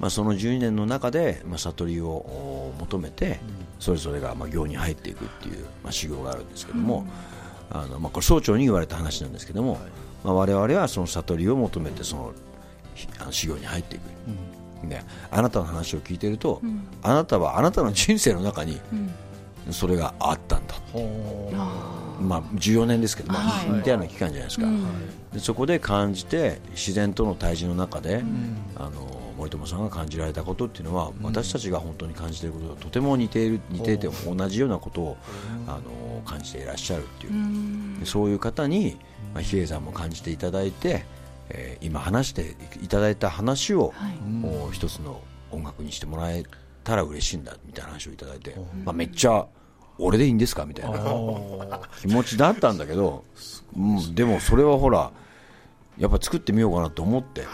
[0.00, 3.38] まあ、その12年の中で、まあ、悟りをお求めて、
[3.78, 7.06] それぞれがまあ行に入っていくっていう、まあ、修行があるんですけども、
[7.70, 9.78] あのまあ、これ総長に言われた話なんですけども、
[10.24, 12.32] まあ、我々はその悟りを求めてその
[12.94, 16.62] ひあの修行に入っていく、であなたの話を聞いていると、
[17.02, 18.80] あなたはあなたの人生の中に
[19.70, 20.74] それがあったんだ、
[22.20, 23.70] まあ、14年ですけど、まあはい。
[23.70, 24.66] 似たような期間じゃないですか、
[25.34, 28.24] でそこで感じて自然との対峙の中で、
[28.76, 35.16] あの森友さんが感じられたことっていうのは、私たちが本当に感じていることととても似ている似ていて同じようなことを、
[35.66, 38.98] あの感じていらっしゃるっていう、でそういう方に、
[39.32, 41.04] まあ、比叡山も感じていただいて、
[41.48, 46.44] えー今話していただいた話を、もう一つの音楽にしてもらえ
[46.84, 49.46] たら嬉しいんだみたいな話をいただいて、まあ、めっちゃ
[49.98, 50.98] 俺でいいんですかみたいな。
[52.00, 53.24] 気持ちだったんだけど、
[53.74, 55.10] うん、でもそれはほら
[55.98, 57.44] やっぱ作ってみようかなと思って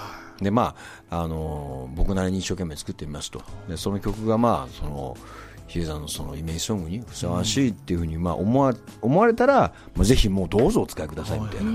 [0.41, 0.75] で、ま
[1.11, 3.43] ああのー僕なりに一生懸命作ってみますと。
[3.69, 5.17] でその曲が、まあ、その
[5.67, 11.73] 比叡山のそのイメージソングにふさわしいっていうふうにまあ思わ思われたら、まあ、ぜひもうどうぞお使いくださいみたいな、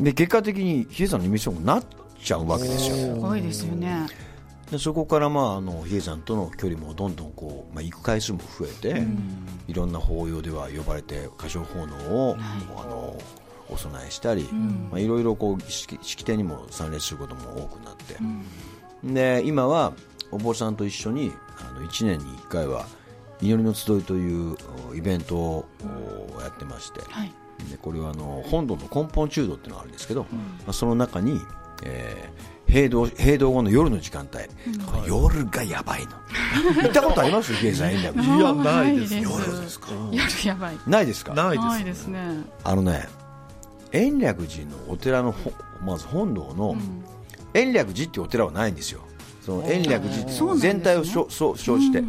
[0.00, 1.84] で結果的に比叡山のイメージソングになっ
[2.22, 2.96] ちゃうわけですよ。
[2.96, 4.06] すごいですよね。
[4.70, 9.02] でそこからまああの比叡山との距離もどんどんこう、まあ、行く回数も増えて、
[9.66, 13.16] いろんな法要では呼ばれて歌唱奉納を、あの
[13.70, 14.48] お供えしたり、
[14.90, 18.16] まあ、いろいろこう式式典にも参列することも多くなって、
[19.04, 19.92] で今は
[20.30, 22.86] お坊さんと一緒にあの1年に1回は
[23.40, 24.56] 祈りの集いという
[24.90, 25.68] おイベントを
[26.36, 27.32] おやってまして、はい。
[27.70, 30.28] でこれはあの本堂の根本中道っていうのがあるんですけど、ま
[30.68, 31.40] あ、その中に、
[31.84, 34.44] えー平道平道後の夜の時間帯、
[34.84, 36.12] これ夜がやばいの。
[36.84, 37.54] 行ったことあります？
[37.54, 39.86] 比叡山延暦いやないです夜ですか？
[40.12, 40.76] 夜やばい。
[40.86, 41.32] ないですか？
[41.32, 42.20] ないですね。
[42.64, 43.08] あのね
[43.92, 45.52] 延暦寺のお寺のほ
[45.84, 46.76] まず本堂の、
[47.54, 49.00] 延暦寺っていうお寺はないんですよ。
[49.44, 52.02] その延暦寺全体をしょそう称して、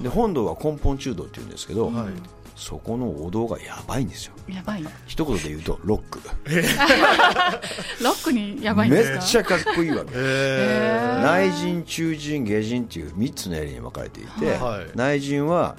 [0.00, 2.06] で本堂は根本中道っていうんですけど、はい。
[2.54, 4.32] そこのお堂がやばいんですよ。
[4.48, 4.84] やばい。
[5.06, 6.20] 一言で言うとロック。
[8.02, 9.18] ロックにやばいんめですか？
[9.24, 10.12] っちゃかっこいいわけ。
[10.14, 14.86] え内陣、中陣、下陣っていう3つのエリアに分かれていて、はい。
[14.94, 15.76] 内陣は、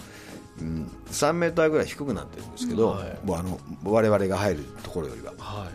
[0.60, 3.18] うん、3メーターぐらい低くなってるんですけど、はい。
[3.24, 5.34] もうあの我々が入るところよりは。
[5.34, 5.68] ーは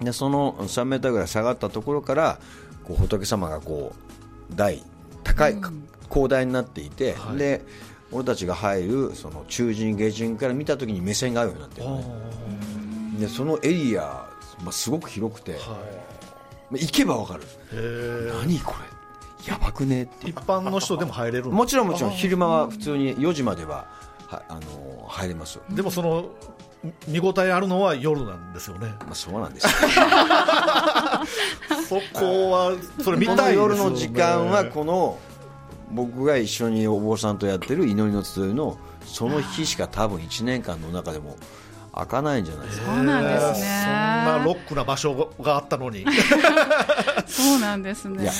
[0.00, 0.04] い。
[0.04, 2.40] でその3メーターぐらい下がったところから
[2.84, 3.94] こう仏様がこ
[4.50, 4.82] う台
[5.22, 5.56] 高い、
[6.08, 7.36] 広大になっていて、はい。
[7.36, 7.62] で
[8.10, 12.04] 俺たちが入るその中陣、下陣から見たときに目線が合うようになってるのね。
[13.20, 14.28] でそのエリア、
[14.64, 15.58] まあ、すごく広くて、
[16.70, 17.44] まあ行けば分かる。
[18.40, 18.89] 何これ？
[19.46, 20.04] やばくね？
[20.04, 23.86] って一般の人でも入れるもちろんもちろん昼間は普通に4時までは
[24.26, 26.30] はあの入れますよ、でもその
[27.08, 28.88] 見応えあるのは夜なんですよね。
[29.00, 29.70] まあ、そうなんですよ。
[31.88, 33.56] そこはそれ見こたいね。
[33.56, 35.18] の夜の時間はこの
[35.90, 41.36] 僕が一緒にお坊さんとやってる祈りの集いのその日しか多分1年間の中でも
[41.92, 42.86] 開かないんじゃないですか。
[42.86, 43.52] そうなんですね。
[43.52, 46.04] そんなロックな場所があったのに。
[47.26, 48.22] そうなんですね。
[48.22, 48.32] いや。
[48.32, 48.38] ね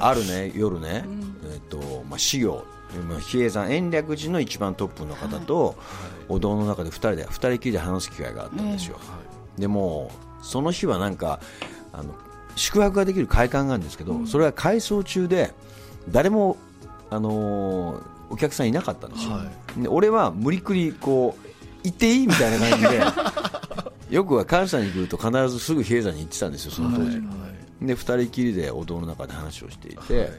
[0.00, 1.04] あるね夜ね、
[1.52, 2.64] えっとまあ、修行
[3.08, 5.76] まあ比叡山延暦寺の一番トップの方と、
[6.28, 8.98] お堂の中で2人で二人きりで話す機会があったんですよ、
[9.58, 10.10] でも
[10.42, 11.40] その日はなんか
[11.92, 12.14] あの
[12.56, 15.54] 宿泊ができる会館があるんですけど、それは改装中で
[16.08, 16.56] 誰も、
[17.10, 19.44] あのーお客さんいなかったんですよ、は
[19.76, 21.49] で俺は無理くりこう
[21.84, 23.00] 行っていいみたいな感じで
[24.16, 27.20] よくは関西に来ると必ずすぐ比叡山に行ってたんですよその当時、
[27.82, 30.30] で2人きりでお堂の中で話をしていて、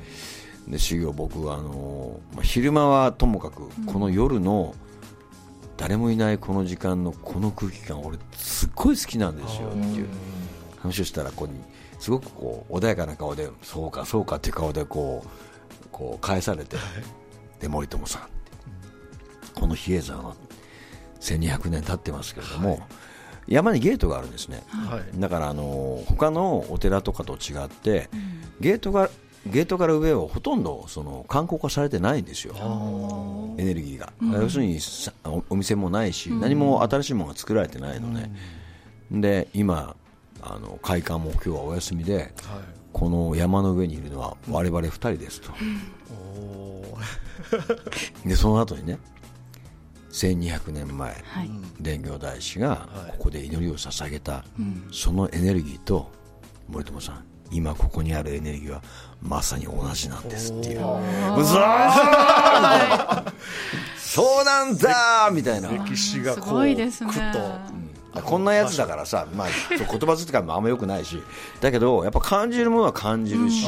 [0.67, 4.75] で修行僕はあのーまあ、昼間はともかくこの夜の
[5.77, 10.07] 誰もいないこの時間のこの空気感俺すっごい好きなんですよっていう。
[10.81, 11.49] 話をしたらこう
[12.01, 16.77] すごくこう穏やかな顔でそうかそうかっていう顔でこうこう返されて、
[17.59, 18.21] で森友さん
[19.53, 20.35] この比叡山は
[21.21, 22.81] 1200年経ってますけれども、
[23.47, 25.19] 山にゲートがあるんですね、はい。
[25.19, 28.09] だからあの他のお寺とかと違って、
[28.59, 29.09] ゲートが
[29.47, 32.55] ゲートから上はほとんどその観光化されてないんですよ、
[33.57, 38.29] エネルギーが、要するにさおお店もないし、何も新しいものが作られてないので、
[39.11, 39.95] で今
[40.41, 42.33] あの会館も今日はお休みで、
[42.93, 45.51] この山の上にいるのは我々2人ですと、
[48.25, 48.99] でその後にね
[50.11, 51.49] 1200年前、はい。
[52.19, 54.43] 大師がここで祈りを捧げた、
[54.91, 56.09] そのエネルギーと
[56.67, 58.81] 森友さん今ここにあるエネルギーは
[59.21, 60.79] まさに同じなんですっていう。
[60.79, 60.81] う
[61.43, 61.59] そ
[63.97, 65.69] そうなんだーみたいな。
[65.69, 67.11] 歴史がすこうごいですね。
[68.13, 71.21] こんなやつだからさ、まあ、そう言葉遣いもあんまよくないし。
[71.61, 73.67] だけどやっぱ感じるものは感じるし、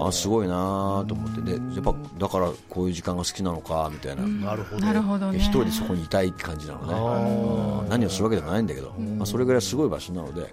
[0.00, 1.40] あすごいなと思って。
[1.42, 5.38] でやっぱだからこういう時間が好きなのかみたいな、なるほどなるほどね。
[5.38, 7.88] 一人でそこにいたいって感じなのね。
[7.88, 10.52] 何をするわけでもないんだけど、まあ、それぐらいすごい場所なので、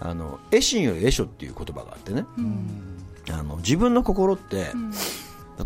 [0.00, 2.26] あの絵心より絵書っていう言葉があってね、
[3.30, 4.72] あの自分の心って、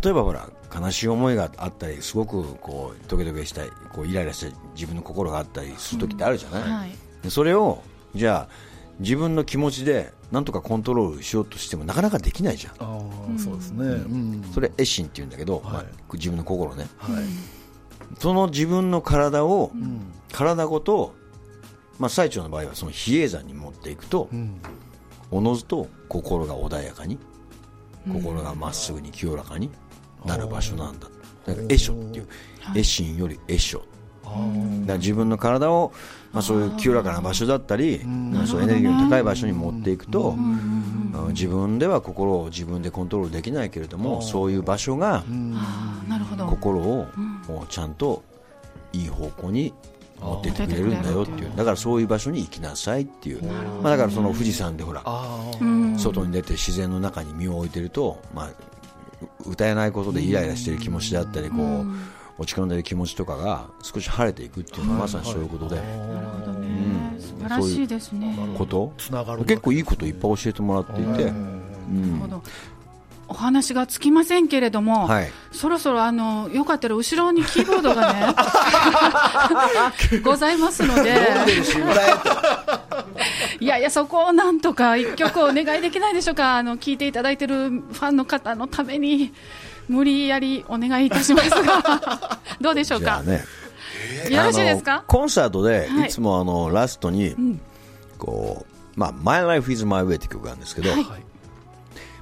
[0.01, 6.91] 例えばほら悲しい思いがあったりすごくこうドキドキしたいこうイライラして自分の心があったりする時ってあるじゃない、はい。
[7.23, 7.81] でそれを
[8.13, 8.53] じゃあ
[8.99, 12.73] 自分の気持ちでなんとかコントロールしようとしてもなかなかできないじゃん。
[12.79, 13.85] あーそうですね。
[13.85, 14.51] うん。
[14.53, 16.87] それ絵心って言うんだけど、まあはい自分の心ね。
[16.97, 17.25] はい。
[18.19, 19.71] その自分の体を、
[20.31, 21.13] 体ごと、
[21.99, 24.29] まあ、最澄の場合はその比叡山に持っていくと、
[25.31, 27.19] おのずと心が穏やかに、
[28.13, 29.69] 心がまっすぐに清らかに
[30.25, 31.07] なる場所なんだ。
[31.45, 32.27] だから絵書っていう
[32.75, 33.79] 絵心より絵書。
[33.79, 33.89] だか
[34.87, 35.91] ら自分の体を、
[36.31, 40.35] まあ、そういう清らかな場所だったり、まあそうエネルギーの高い場所に持っていくと、
[41.29, 45.23] 自分では心を自分でコントロールできないけれども、そういう場所が。
[46.49, 47.07] 心を、
[47.69, 48.23] ちゃんと
[48.93, 49.73] いい方向に
[50.21, 51.51] 持っていってくれるんだよっていう。
[51.55, 55.03] だからそういう場所に行きなさいっていう、まあ、だからその富士山でほら
[55.97, 58.49] 外に出て自然の中に身を置いてると、まあ、
[59.45, 61.85] 歌えないことでイライラしてる気持ちであったりこう
[62.41, 68.33] 落ち込んでる気持ちとかが少し晴れていくっていうのはまさにそういうことで、なるほどね、素晴らしいですね。
[68.57, 68.93] こと。
[68.97, 71.33] つながる結構いいこといっぱい教えてもらっていて、なる
[72.21, 72.41] ほど
[73.29, 75.31] お話がつきませんけれども、はい。
[75.51, 78.35] そろそろあのよかったら後ろにキーボードがね
[80.23, 81.15] ございますので、
[83.59, 89.33] いやいや、そこをなんとか一曲お願いできないでしょうか、あの聞いていただいてるファンの方のために、
[89.87, 93.43] 無理やりお願いいたしますが、 どうでしょうか、ね。
[94.29, 95.03] よろしいですか？
[95.07, 96.09] コンサートではい。
[96.09, 97.35] いつもあのラストに、
[98.17, 101.03] こうまあ、My Life is My Way って曲があるんですけど、はい。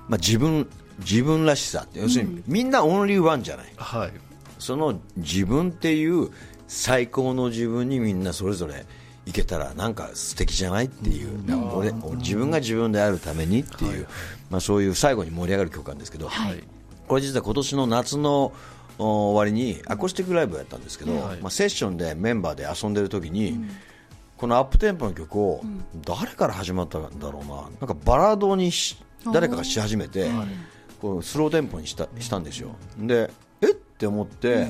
[0.08, 0.67] まあ、自分
[0.99, 3.73] 自分らしさって要するに、みんなオンリーワンじゃない。
[3.77, 4.12] はい。
[4.60, 6.29] その自分っていう
[6.67, 8.86] 最高の自分にみんなそれぞれ
[9.25, 11.39] いけたらなんか素敵じゃないっていう、
[11.75, 14.07] 俺自分が自分であるためにっていう、
[14.49, 16.63] まあ、そういう最後に盛り上がる曲なんですけど、はい。
[17.07, 18.53] これ実は今年の夏の
[18.97, 21.38] お終わりにアコースティックライブをやったんですけど、はい。
[21.41, 23.60] まあ、セッションでメンバーで遊んでる時に、
[24.38, 25.62] このアップテンポの曲を
[26.05, 27.62] 誰から始まったんだろうな。
[27.79, 28.97] なんかバラードにし
[29.33, 30.29] 誰かがし始めて、
[31.01, 32.75] こうスローテンポにしたしたんですよ。
[32.97, 33.29] で
[33.62, 33.75] えっ？
[33.97, 34.67] て思って、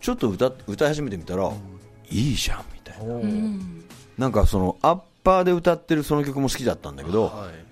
[0.00, 1.52] ちょっと歌歌い始めてみたら、
[2.08, 3.20] いいじゃんみたいな。
[4.18, 7.66] なんかそのアッパーで歌ってるその曲も好きだったんだけど、はい。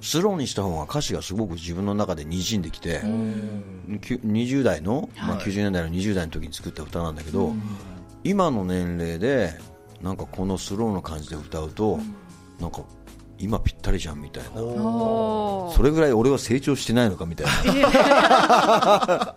[0.00, 3.00] スローにした方が歌詞がすごく自分の中で滲んできて、
[4.02, 7.52] きゅ20代の、まあ、90年代の20代の時に作った歌なんだけど、
[8.22, 9.52] 今の年齢で
[10.00, 11.98] なんかこのスローの感じで歌うと、
[12.60, 12.82] なんか
[13.38, 14.50] 今ぴったりじゃんみたいな。
[14.50, 17.52] それぐらい俺は成長してないのかみたいな。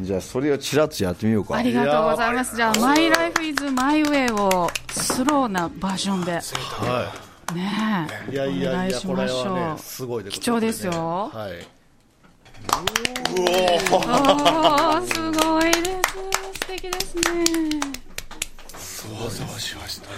[0.00, 1.56] じゃあそれをちらっとやってみようか。
[1.56, 2.54] ありがとうございます。
[2.54, 7.12] じゃあ、My Life is My Way をスローなバージョンで、は
[7.54, 9.54] ねいいやいお願いしましょう。
[9.54, 10.92] はねすごいです貴重ですよ。
[10.92, 11.66] はい。
[13.32, 16.18] おーすごいです。
[16.60, 18.07] 素敵ですね。
[19.08, 20.08] 想像しました。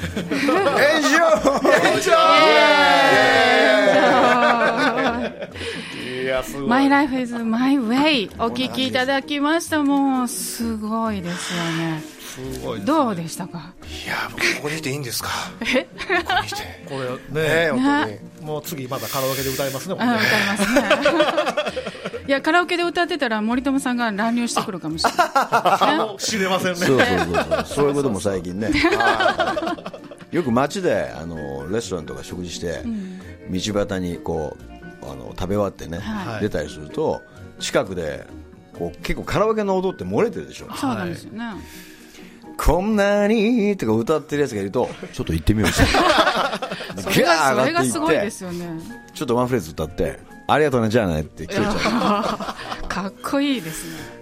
[6.22, 9.82] いやすごい My Life is My Way お聞きいただきました。
[9.82, 12.02] もうすごいですよね。
[12.30, 13.72] すごいですどうでしたか？
[14.04, 15.30] いや僕ここにいていいんですか？
[15.62, 15.84] え？
[15.84, 16.56] ここにいて。
[16.88, 18.46] これねねえ本当に。
[18.46, 20.18] もう次またカラオケで歌いますね歌いま
[20.56, 20.82] すね。
[22.26, 25.28] いやカラオケで歌ってたら森友さんが乱入してくるかもしれない。
[25.28, 26.78] かもしれませんね。
[26.78, 27.64] そうそうそうそう。
[27.66, 28.70] そういうことも最近ね。
[30.30, 32.84] よく街であのレストランとか食事して、
[33.50, 34.56] 道端にこ
[35.02, 36.40] うあの食べ終わってね、はい。
[36.42, 37.22] 出たりすると
[37.58, 38.26] 近くで
[38.78, 40.68] こう結構カラオケの音って漏れてるでしょ。
[40.76, 41.44] そうなんですよね。
[42.56, 45.70] こんなにとか歌ってるやつがいるとちょっこ行ってみよう。
[47.00, 48.68] それがすごいですよね。
[49.14, 50.18] ちょっとワンフレーズ歌って
[50.52, 52.56] ありがとうねじゃあねって切れちゃ
[52.88, 54.20] かっこいいですね。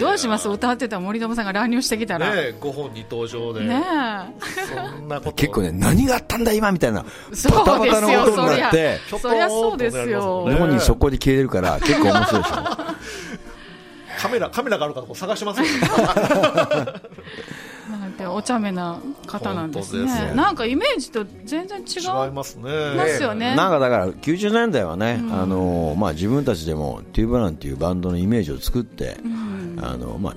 [0.00, 0.48] どうします？
[0.48, 2.30] 歌ってた森友さんが乱入してきたら。
[2.34, 3.64] ねねご本人登場でえ。
[3.64, 9.00] そんなことう結構ね何があったんだ今みたいなそうバタバタのですよ、音にそりゃなって。
[9.20, 10.54] そりゃそうですよね。
[10.54, 12.56] 本人速攻で消えるから結構面白いでしょ
[14.18, 15.66] カメラカメラがあるからこう探しますよ
[18.16, 20.08] てお茶目な方なんですね。
[20.08, 22.62] すねなんかイメージと全然違違ういますね。
[22.96, 23.54] ますよね。
[23.54, 29.16] なんかだから90年代はね、あのまあ、自分たちでもテューブランっていうバンドのイメージを作って、
[29.78, 30.36] あのまあ、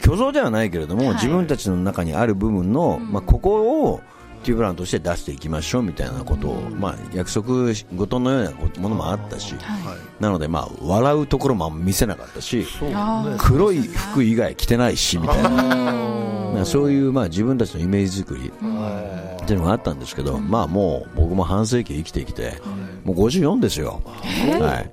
[0.00, 1.14] 虚像ではないけれども、はい。
[1.14, 4.00] 自分たちの中にある部分の、まあ、ここを
[4.44, 10.22] テューブランとして出していきましょうみたいなことを、まあ、約束事のようなものもあったし、はい。
[10.22, 16.21] なので、まあ、笑うところも見せなかったしあー黒い服以外着てないしみたいな。
[16.52, 22.60] まあそういうまあ自分たちのイメージ作りっていうのがあったんですけど、まあもう僕も半世紀生きてきて、
[23.04, 24.02] もう54ですよ。
[24.04, 24.90] はい。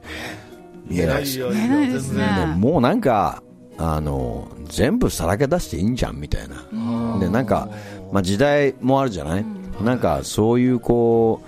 [0.88, 1.40] 見えないです。
[2.14, 2.26] ね。
[2.40, 3.44] でもうなんか、
[3.78, 7.20] あの、全部さらけ出していいんじゃんみたいな。
[7.20, 7.70] で、なんか、
[8.12, 9.46] まあ時代もあるじゃない？
[9.84, 11.42] なんかそういうこ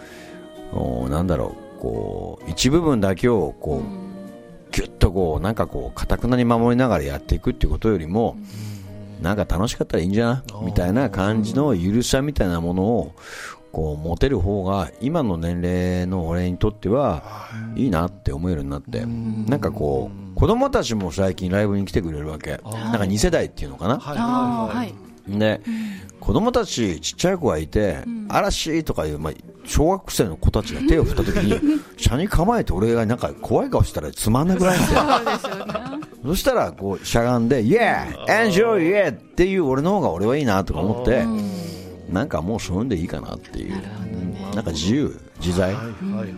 [0.73, 8.37] う、おなんだろう、こう、一部分だけをこう、ぎゅっとこう、なんかこう、かたくなに守りながらやっていくっていうことよりも、
[9.21, 10.65] なんか楽しかったらいいんじゃない？
[10.65, 13.15] みたいな感じの許しさみたいなものを、
[13.71, 17.23] こう、持てる方が、今の年齢の俺にとっては、
[17.75, 17.87] い。
[17.87, 19.05] いなって思えるようになって、
[19.49, 22.51] なんかこう、子供たちも最近ライブに来てくれるわけ。
[22.51, 23.99] なんか2世代っていうのかな？
[23.99, 24.93] はいあーはい。
[25.27, 25.61] で、
[26.19, 29.33] 子供たち、ちっちゃい子がいて、嵐とかいう、まあ、
[29.65, 31.61] 小学生の子たちが手を振った時に、
[31.97, 34.77] 車に構えて俺がなんか怖い顔したらつまんなくない？
[34.77, 36.00] んだよ。
[36.23, 38.25] そしたらこうしゃがんで「Yeah!
[38.25, 38.77] Enjoy!
[38.91, 41.25] Yeah!」っていう俺の方が俺はいいなとか思って
[42.11, 45.93] なんかもうそういうんでいいかなっていううんなんか自由自在はいはい
[46.25, 46.31] はい。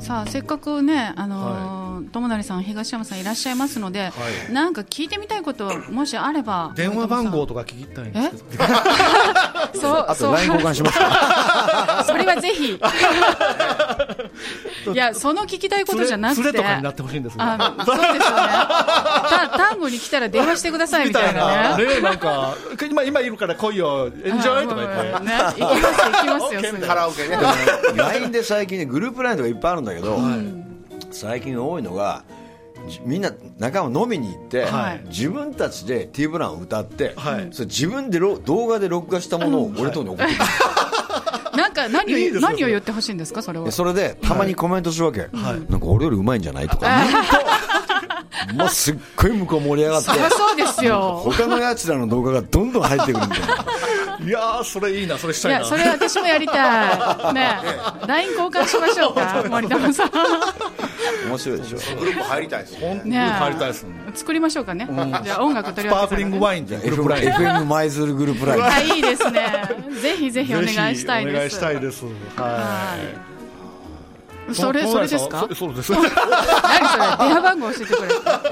[0.00, 4.10] さあせっかくね、あのー友成さん、東山さんいらっしゃいますので、は
[4.48, 8.64] いなんか聞いてみたいこともしあれば、電話番号ととか聞きたいんですけど。
[9.78, 12.04] そ交換しますか？
[12.08, 12.80] それはぜひ。
[14.92, 16.42] いや、その聞きたいことじゃなくて。
[16.44, 17.44] 連れとかになってほしいんですね。
[17.46, 18.20] あそうですよね。
[19.50, 21.84] た単語に来たら電話してくださいみたいなね。
[21.84, 22.54] ね、なんか、
[22.88, 25.26] 今、今いるから来いよ、エンジョイとか言って。
[25.26, 26.86] ね、行きます、行きますよ、すぐ。
[26.86, 27.38] カラオケね
[27.94, 30.18] LINE で最近ねグループ LINE とかいっぱいあるんだけど、
[31.10, 32.24] 最近多いのが
[32.88, 35.04] じみんな仲間飲みに行って、はい。
[35.08, 37.48] 自分たちで T ブランを歌って、はい。
[37.52, 40.38] それ自分でロ動画で録画したものを俺とに送ってくる、
[41.56, 43.66] なんか何をいい何を言ってほしいんですか、それは？
[43.66, 43.70] で。
[43.70, 46.86] それでたまにコメントするわけ、なんか俺よりうまいんじゃないとか。
[46.86, 47.50] 言うと
[48.54, 49.32] もうすっごい。
[49.32, 51.20] 向こう盛り上がってそうですよ。
[51.24, 53.64] 他のやつらの動画がどんどん入ってくるみたいな
[54.24, 55.58] いやー、それいいな、それしいたいな。
[55.60, 57.34] や、それ私もやりたい。
[57.34, 57.58] ね
[58.06, 60.10] LINE 交換しましょうか、 森友さん。
[61.28, 63.90] 面白いでしょグループ入りたいですね本当に入りたいですね。
[64.14, 64.88] 作りましょうかね。
[65.24, 67.30] じゃあ音楽取りパークリングワインでグループライン。
[67.30, 69.62] FM 舞鶴グループいいですね。
[70.02, 71.56] ぜひぜひお願いしたい ぜひお願いです。
[71.56, 72.04] したいです。
[72.36, 73.39] ははいい。
[74.52, 75.46] それ、それですか？
[75.50, 75.92] そそうです。
[75.92, 76.08] 何それ？
[76.08, 78.02] 電話番号教えてく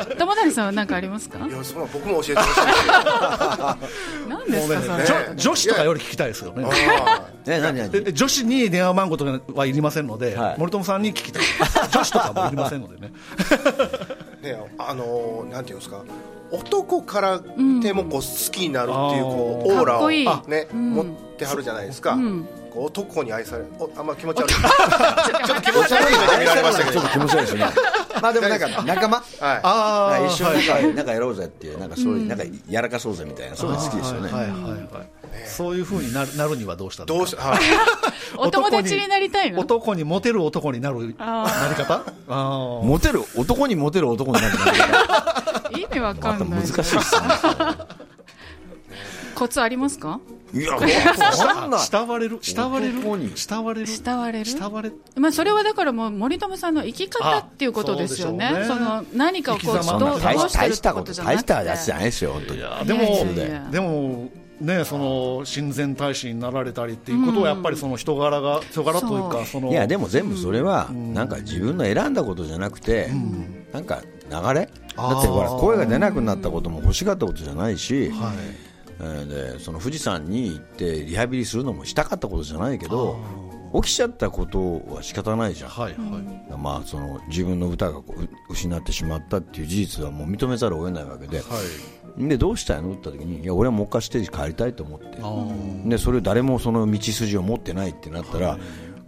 [0.08, 0.14] れ。
[0.16, 1.38] 友谷さんは何かありますか？
[1.38, 2.60] いやそんな僕も教えてほしい。
[4.28, 4.96] 何ですか？
[5.28, 6.66] 女女子とかより聞きたいですよね。
[6.70, 8.12] あえ何何？
[8.12, 10.54] 女子に電話番号とかはいりませんので、はい。
[10.58, 11.42] 森友さんに聞きたい。
[11.90, 13.12] 女子とかもいりませんのでね。
[14.42, 16.02] ーねあのーなんていうんですか？
[16.50, 17.40] 男から
[17.82, 19.78] でもこう好きになるっていうこううん。
[19.80, 20.90] オーラをねうん。
[20.94, 22.16] 持ってはるじゃないですか
[22.84, 24.54] 男に愛されおあんま気持ち悪い。
[25.46, 26.92] ちょっと気持ち悪い目で見られましたけど。
[26.92, 27.66] ちょっと気持ち悪いですね。
[28.22, 29.16] まあでもなんか仲間？
[29.16, 29.60] はい。
[29.62, 34.32] あ一緒にはいなんかかやろうぜっていうなんかそういうなんかやらかそうぜみたいなそういうの好きですよね。
[34.32, 34.78] はいはいはいはい。
[35.46, 37.58] そういう風になるなるにはどうしたらどうしはい。
[38.36, 39.60] お友達になりたいの？
[39.60, 43.22] 男にモテる男になるなあり方 あモテる？
[43.36, 44.56] 男にモテる男になる
[45.78, 46.60] 意味わかんない。
[46.60, 46.98] 難しいですね
[49.38, 50.20] コツありますか？
[50.52, 50.78] いや
[51.32, 52.38] そんな慕われる？
[52.40, 52.94] 慕われる？
[53.36, 53.86] 慕われる？
[53.86, 54.46] 慕われる？
[54.46, 54.96] 慕われる？
[55.16, 58.64] まあ、それはだからもう森友さんの生き方っていうことですよね。
[58.66, 61.36] その何かをこうどうどう大したことじゃなくて。
[61.36, 62.60] 大したやつじゃないですよ本当に。
[62.86, 64.30] でもでも
[64.60, 73.10] ねその親善大使になられたりっていうことはやっぱりその人柄が人柄というかそのいやでも全部それはなんか自分の選んだことじゃなくて
[73.72, 74.68] なんか流れ？
[74.96, 78.10] だってほら声が出なくなったことも欲しがったことじゃないし
[78.98, 83.18] でその富士山に行ってリハビリするのもしたかったことじゃないけど
[83.82, 86.58] 起きちゃったことは仕方ないじゃん、はいはい。
[86.58, 91.44] まあ、その自分の歌がこうう失ってしまったっていう事実はもう認めざるを得ないわけで,、は
[92.18, 92.28] い。
[92.28, 95.18] でどうしたいのって言った時にいや俺はもう一回ステージ帰りたいと思って。
[95.88, 98.58] でそれを誰もその道筋を持ってないってなったら、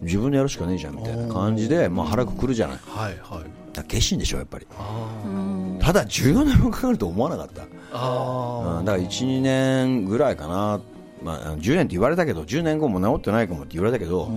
[0.02, 2.78] 自分でやるしかねえじゃんみたいな感じで、まあ、腹くくるじゃない。
[2.86, 3.60] はいはい。
[3.74, 4.66] ら決心でしょやっぱり。
[4.76, 7.62] あただ14年もかかると思わなかった。
[7.62, 10.80] ーあうんだから12年ぐらいかな、
[11.22, 14.30] まあ、あの10年って言われたけど10年後も治ってないかもって言われたけど、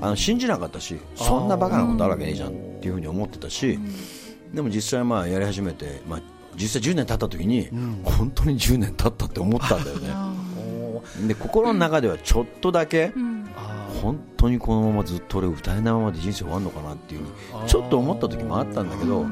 [0.00, 3.78] あの信じなかったしそんなバカなことあるわけねえじゃんっていうふうに思ってたし、
[4.54, 6.20] でも実際まあやり始めて、まあ、
[6.56, 7.68] 実際10年経った時に、
[8.04, 10.08] 本当に10年経ったって思ったんだよね。
[11.26, 13.12] で心の中ではちょっとだけ、
[14.02, 17.26] 本当にこのままずっと俺歌えないままで人生終わるのかなっていう
[17.66, 19.26] ちょっと思った時もあったんだけど、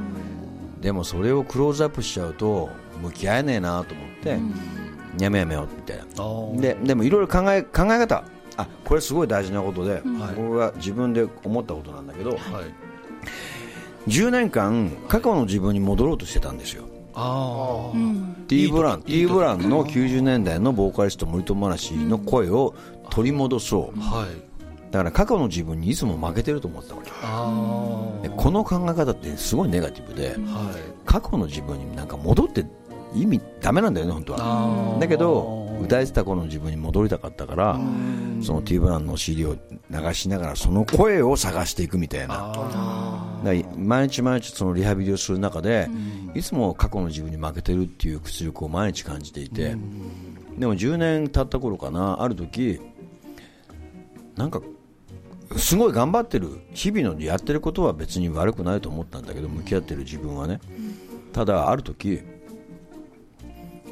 [0.81, 2.71] でもそれをクローズアップしちゃうと
[3.03, 4.39] 向き合えねえなと思って、
[5.23, 6.61] やめやめようみたいな。
[6.61, 8.25] ででもいろいろ考え考え方。
[8.57, 10.03] あこれすごい大事なことで、
[10.37, 12.41] 僕が自分で思ったことなんだけどはい。
[14.11, 16.85] 10年間過去の自分に戻ろうとしてたんですよ。
[17.15, 18.47] あー。
[18.47, 22.75] T ブラン T ブランの90年代のボーカリスト森友嵐の声を
[23.11, 24.01] 取り戻そう。
[24.01, 24.48] はい
[24.91, 27.03] だから過去の自分にいつも負けてると思ってたわ
[28.23, 30.75] けこの考え方ってすごいネガティブでーはい。
[31.05, 32.65] 過去の自分になんか戻って
[33.15, 34.99] 意味ダメなんだよね本当は。
[35.01, 37.79] だけど歌えてた頃の自分に戻りたかったから
[38.43, 39.57] その T ブランの CD を
[39.91, 43.25] 流しながらその声を探していくみたいな。
[43.77, 45.89] 毎日毎日そのリハビリをする中で、
[46.35, 49.77] いつも過去の自分に負けてるっていう屈辱を毎日感じていて、
[50.59, 52.81] でも10年経った頃かなある時
[54.35, 54.61] なんか
[55.57, 60.61] すごい頑張ってる日々のやってることは別に悪くないと思ったんだけど向き合ってる自分はね、
[61.33, 62.21] ただある時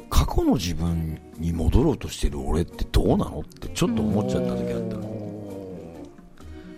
[0.09, 3.41] 過去の自分に戻ろうとしてる俺ってどうなの？
[3.41, 4.95] ってちょっと思っちゃった時あった。
[4.97, 5.17] の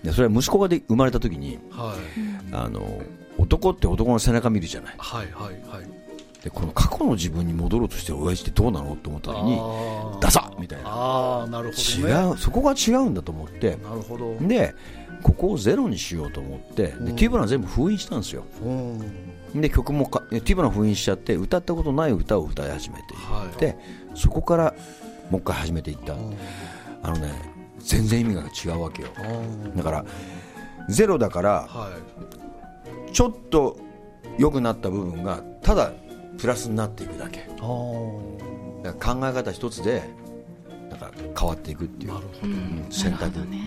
[0.03, 1.97] でそれは息子がで生まれた時にーはい。
[2.53, 3.01] あの
[3.37, 4.95] 男って男の背中見るじゃない。
[4.97, 6.08] はいはいはい
[6.43, 9.59] でこの過去の自分に戻ろうとしてる親父ってどうなのと思った時に
[10.21, 10.85] ダサッみたいな。
[10.87, 12.29] あーなるほどね。
[12.29, 14.35] 違うそこが違うんだと思ってなるほど。
[14.47, 14.73] で
[15.21, 18.45] ここをゼロにしようと思ってでティーブラン全部封印したんですよ。
[18.63, 19.61] うん。
[19.61, 23.05] で曲もかティーブラン封印しちゃって歌ったことない歌を歌い始めてい
[23.51, 23.77] って、
[24.15, 24.75] そこから
[25.29, 26.13] もう一回始めていった、
[27.03, 27.33] あのね
[27.79, 29.09] 全然意味が違うわけよ。
[29.75, 30.05] だから
[30.87, 31.91] ゼロだからは
[33.11, 33.77] ちょっと
[34.37, 35.91] 良くなった部分がただ
[36.39, 37.39] プラスになっていくだけ。
[38.83, 40.03] だから考え方一つで
[40.89, 42.13] なんか変わっていくっていう。
[42.43, 42.85] うん。
[42.89, 43.57] 選択、なるほどね。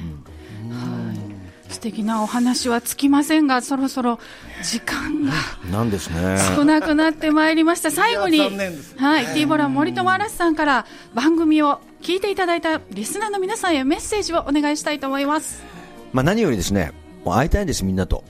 [0.70, 1.32] はい。
[1.72, 4.18] 素敵なお話はつきませんがそろそろ
[4.62, 5.32] 時間が
[5.64, 6.38] うんなんですね。
[6.54, 7.90] 少なくなってまいりました。
[7.90, 15.62] 最後にいや残念ですはい、ティーボラン森友嵐さんから番組を聞いていただいたリスナーの皆さんへメッセージをお願いしたいと思います。
[16.12, 16.92] まあ、何よりですね
[17.24, 18.22] もう会いたいんですみんなと、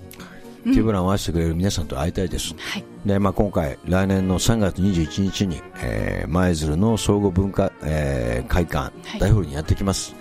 [0.64, 9.20] ティーブランを愛してくれる皆さんと会いたいです、はいでまあ、今回、来年の3月21日に、えー舞鶴の総合文化、えー会館はい。
[9.20, 10.14] 大ホールにやってきます、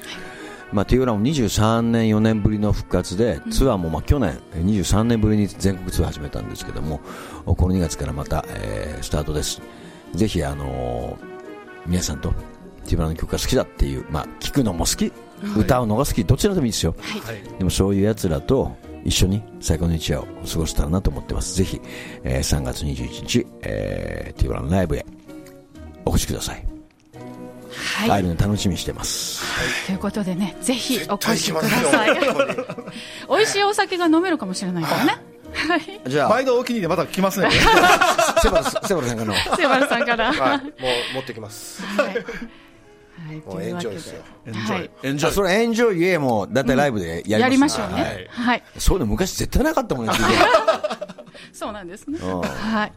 [0.74, 7.02] まあ、ティーブランも23年、4年ぶりの復活で、ツアーもまあ去年、えー23年ぶりに全国ツアー始めたんですけども、
[7.46, 9.62] この2月からまた、えースタートです。
[10.16, 11.32] ぜひ、あのー
[11.86, 12.30] 皆さんと
[12.86, 15.14] ティーブランの曲が好きだっていう、まあ、聞くのも好き、
[15.56, 16.96] 歌うのが好き、どちらでもいいですよ。
[17.00, 17.58] はい。
[17.60, 21.56] でもそういう奴らと一緒に最高の一夜を過ごせたらなと思ってます。
[21.56, 21.82] ぜひ、
[22.24, 25.06] えー3月21日、えー、ティーブランライブへ
[26.06, 26.66] お越しください。
[27.74, 29.42] はい、会えるの楽しみにしてます。
[29.86, 32.16] ということでねぜひお越しくだ絶さい
[33.30, 35.18] 美味しいお酒が飲めるかもしれないからね
[35.54, 37.50] はいじゃあ、毎度お気に入りでまた来ますね
[38.42, 39.58] セバルセバルさんからの。
[39.58, 40.70] セバルさんからはい、も
[41.14, 41.84] う持ってきます。
[41.84, 42.26] はい、はい、
[43.46, 44.22] もうエンジョイですよ。
[44.46, 44.70] エンジョイ。
[44.72, 44.82] はい。
[44.82, 48.04] じゃあ、エンジョイそれエンジョイエーも、だいたいライブでやります、やりましょうね。
[48.04, 48.30] はい。
[48.30, 50.14] はい、そういうの昔絶対なかったもんね、
[51.54, 52.20] そうなんですね。
[52.22, 52.42] うん。
[52.42, 52.94] はい。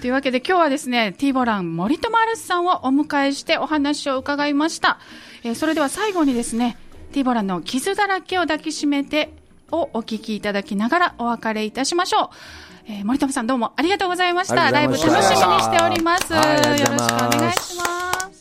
[0.00, 4.98] というわけで今日はですねティーボラン森友嵐さんをお迎えしてお話を伺いました、
[5.44, 6.76] えーそれでは最後にですね
[7.12, 9.32] ティーボランの傷だらけを抱きしめて
[9.70, 12.28] をお聞きいただきながらお別れいたしましょう。
[12.86, 14.70] えー森友さんどうもありがとうございました。
[14.70, 16.32] ライブ楽しみにしております。
[16.32, 18.33] よろしくお願いします。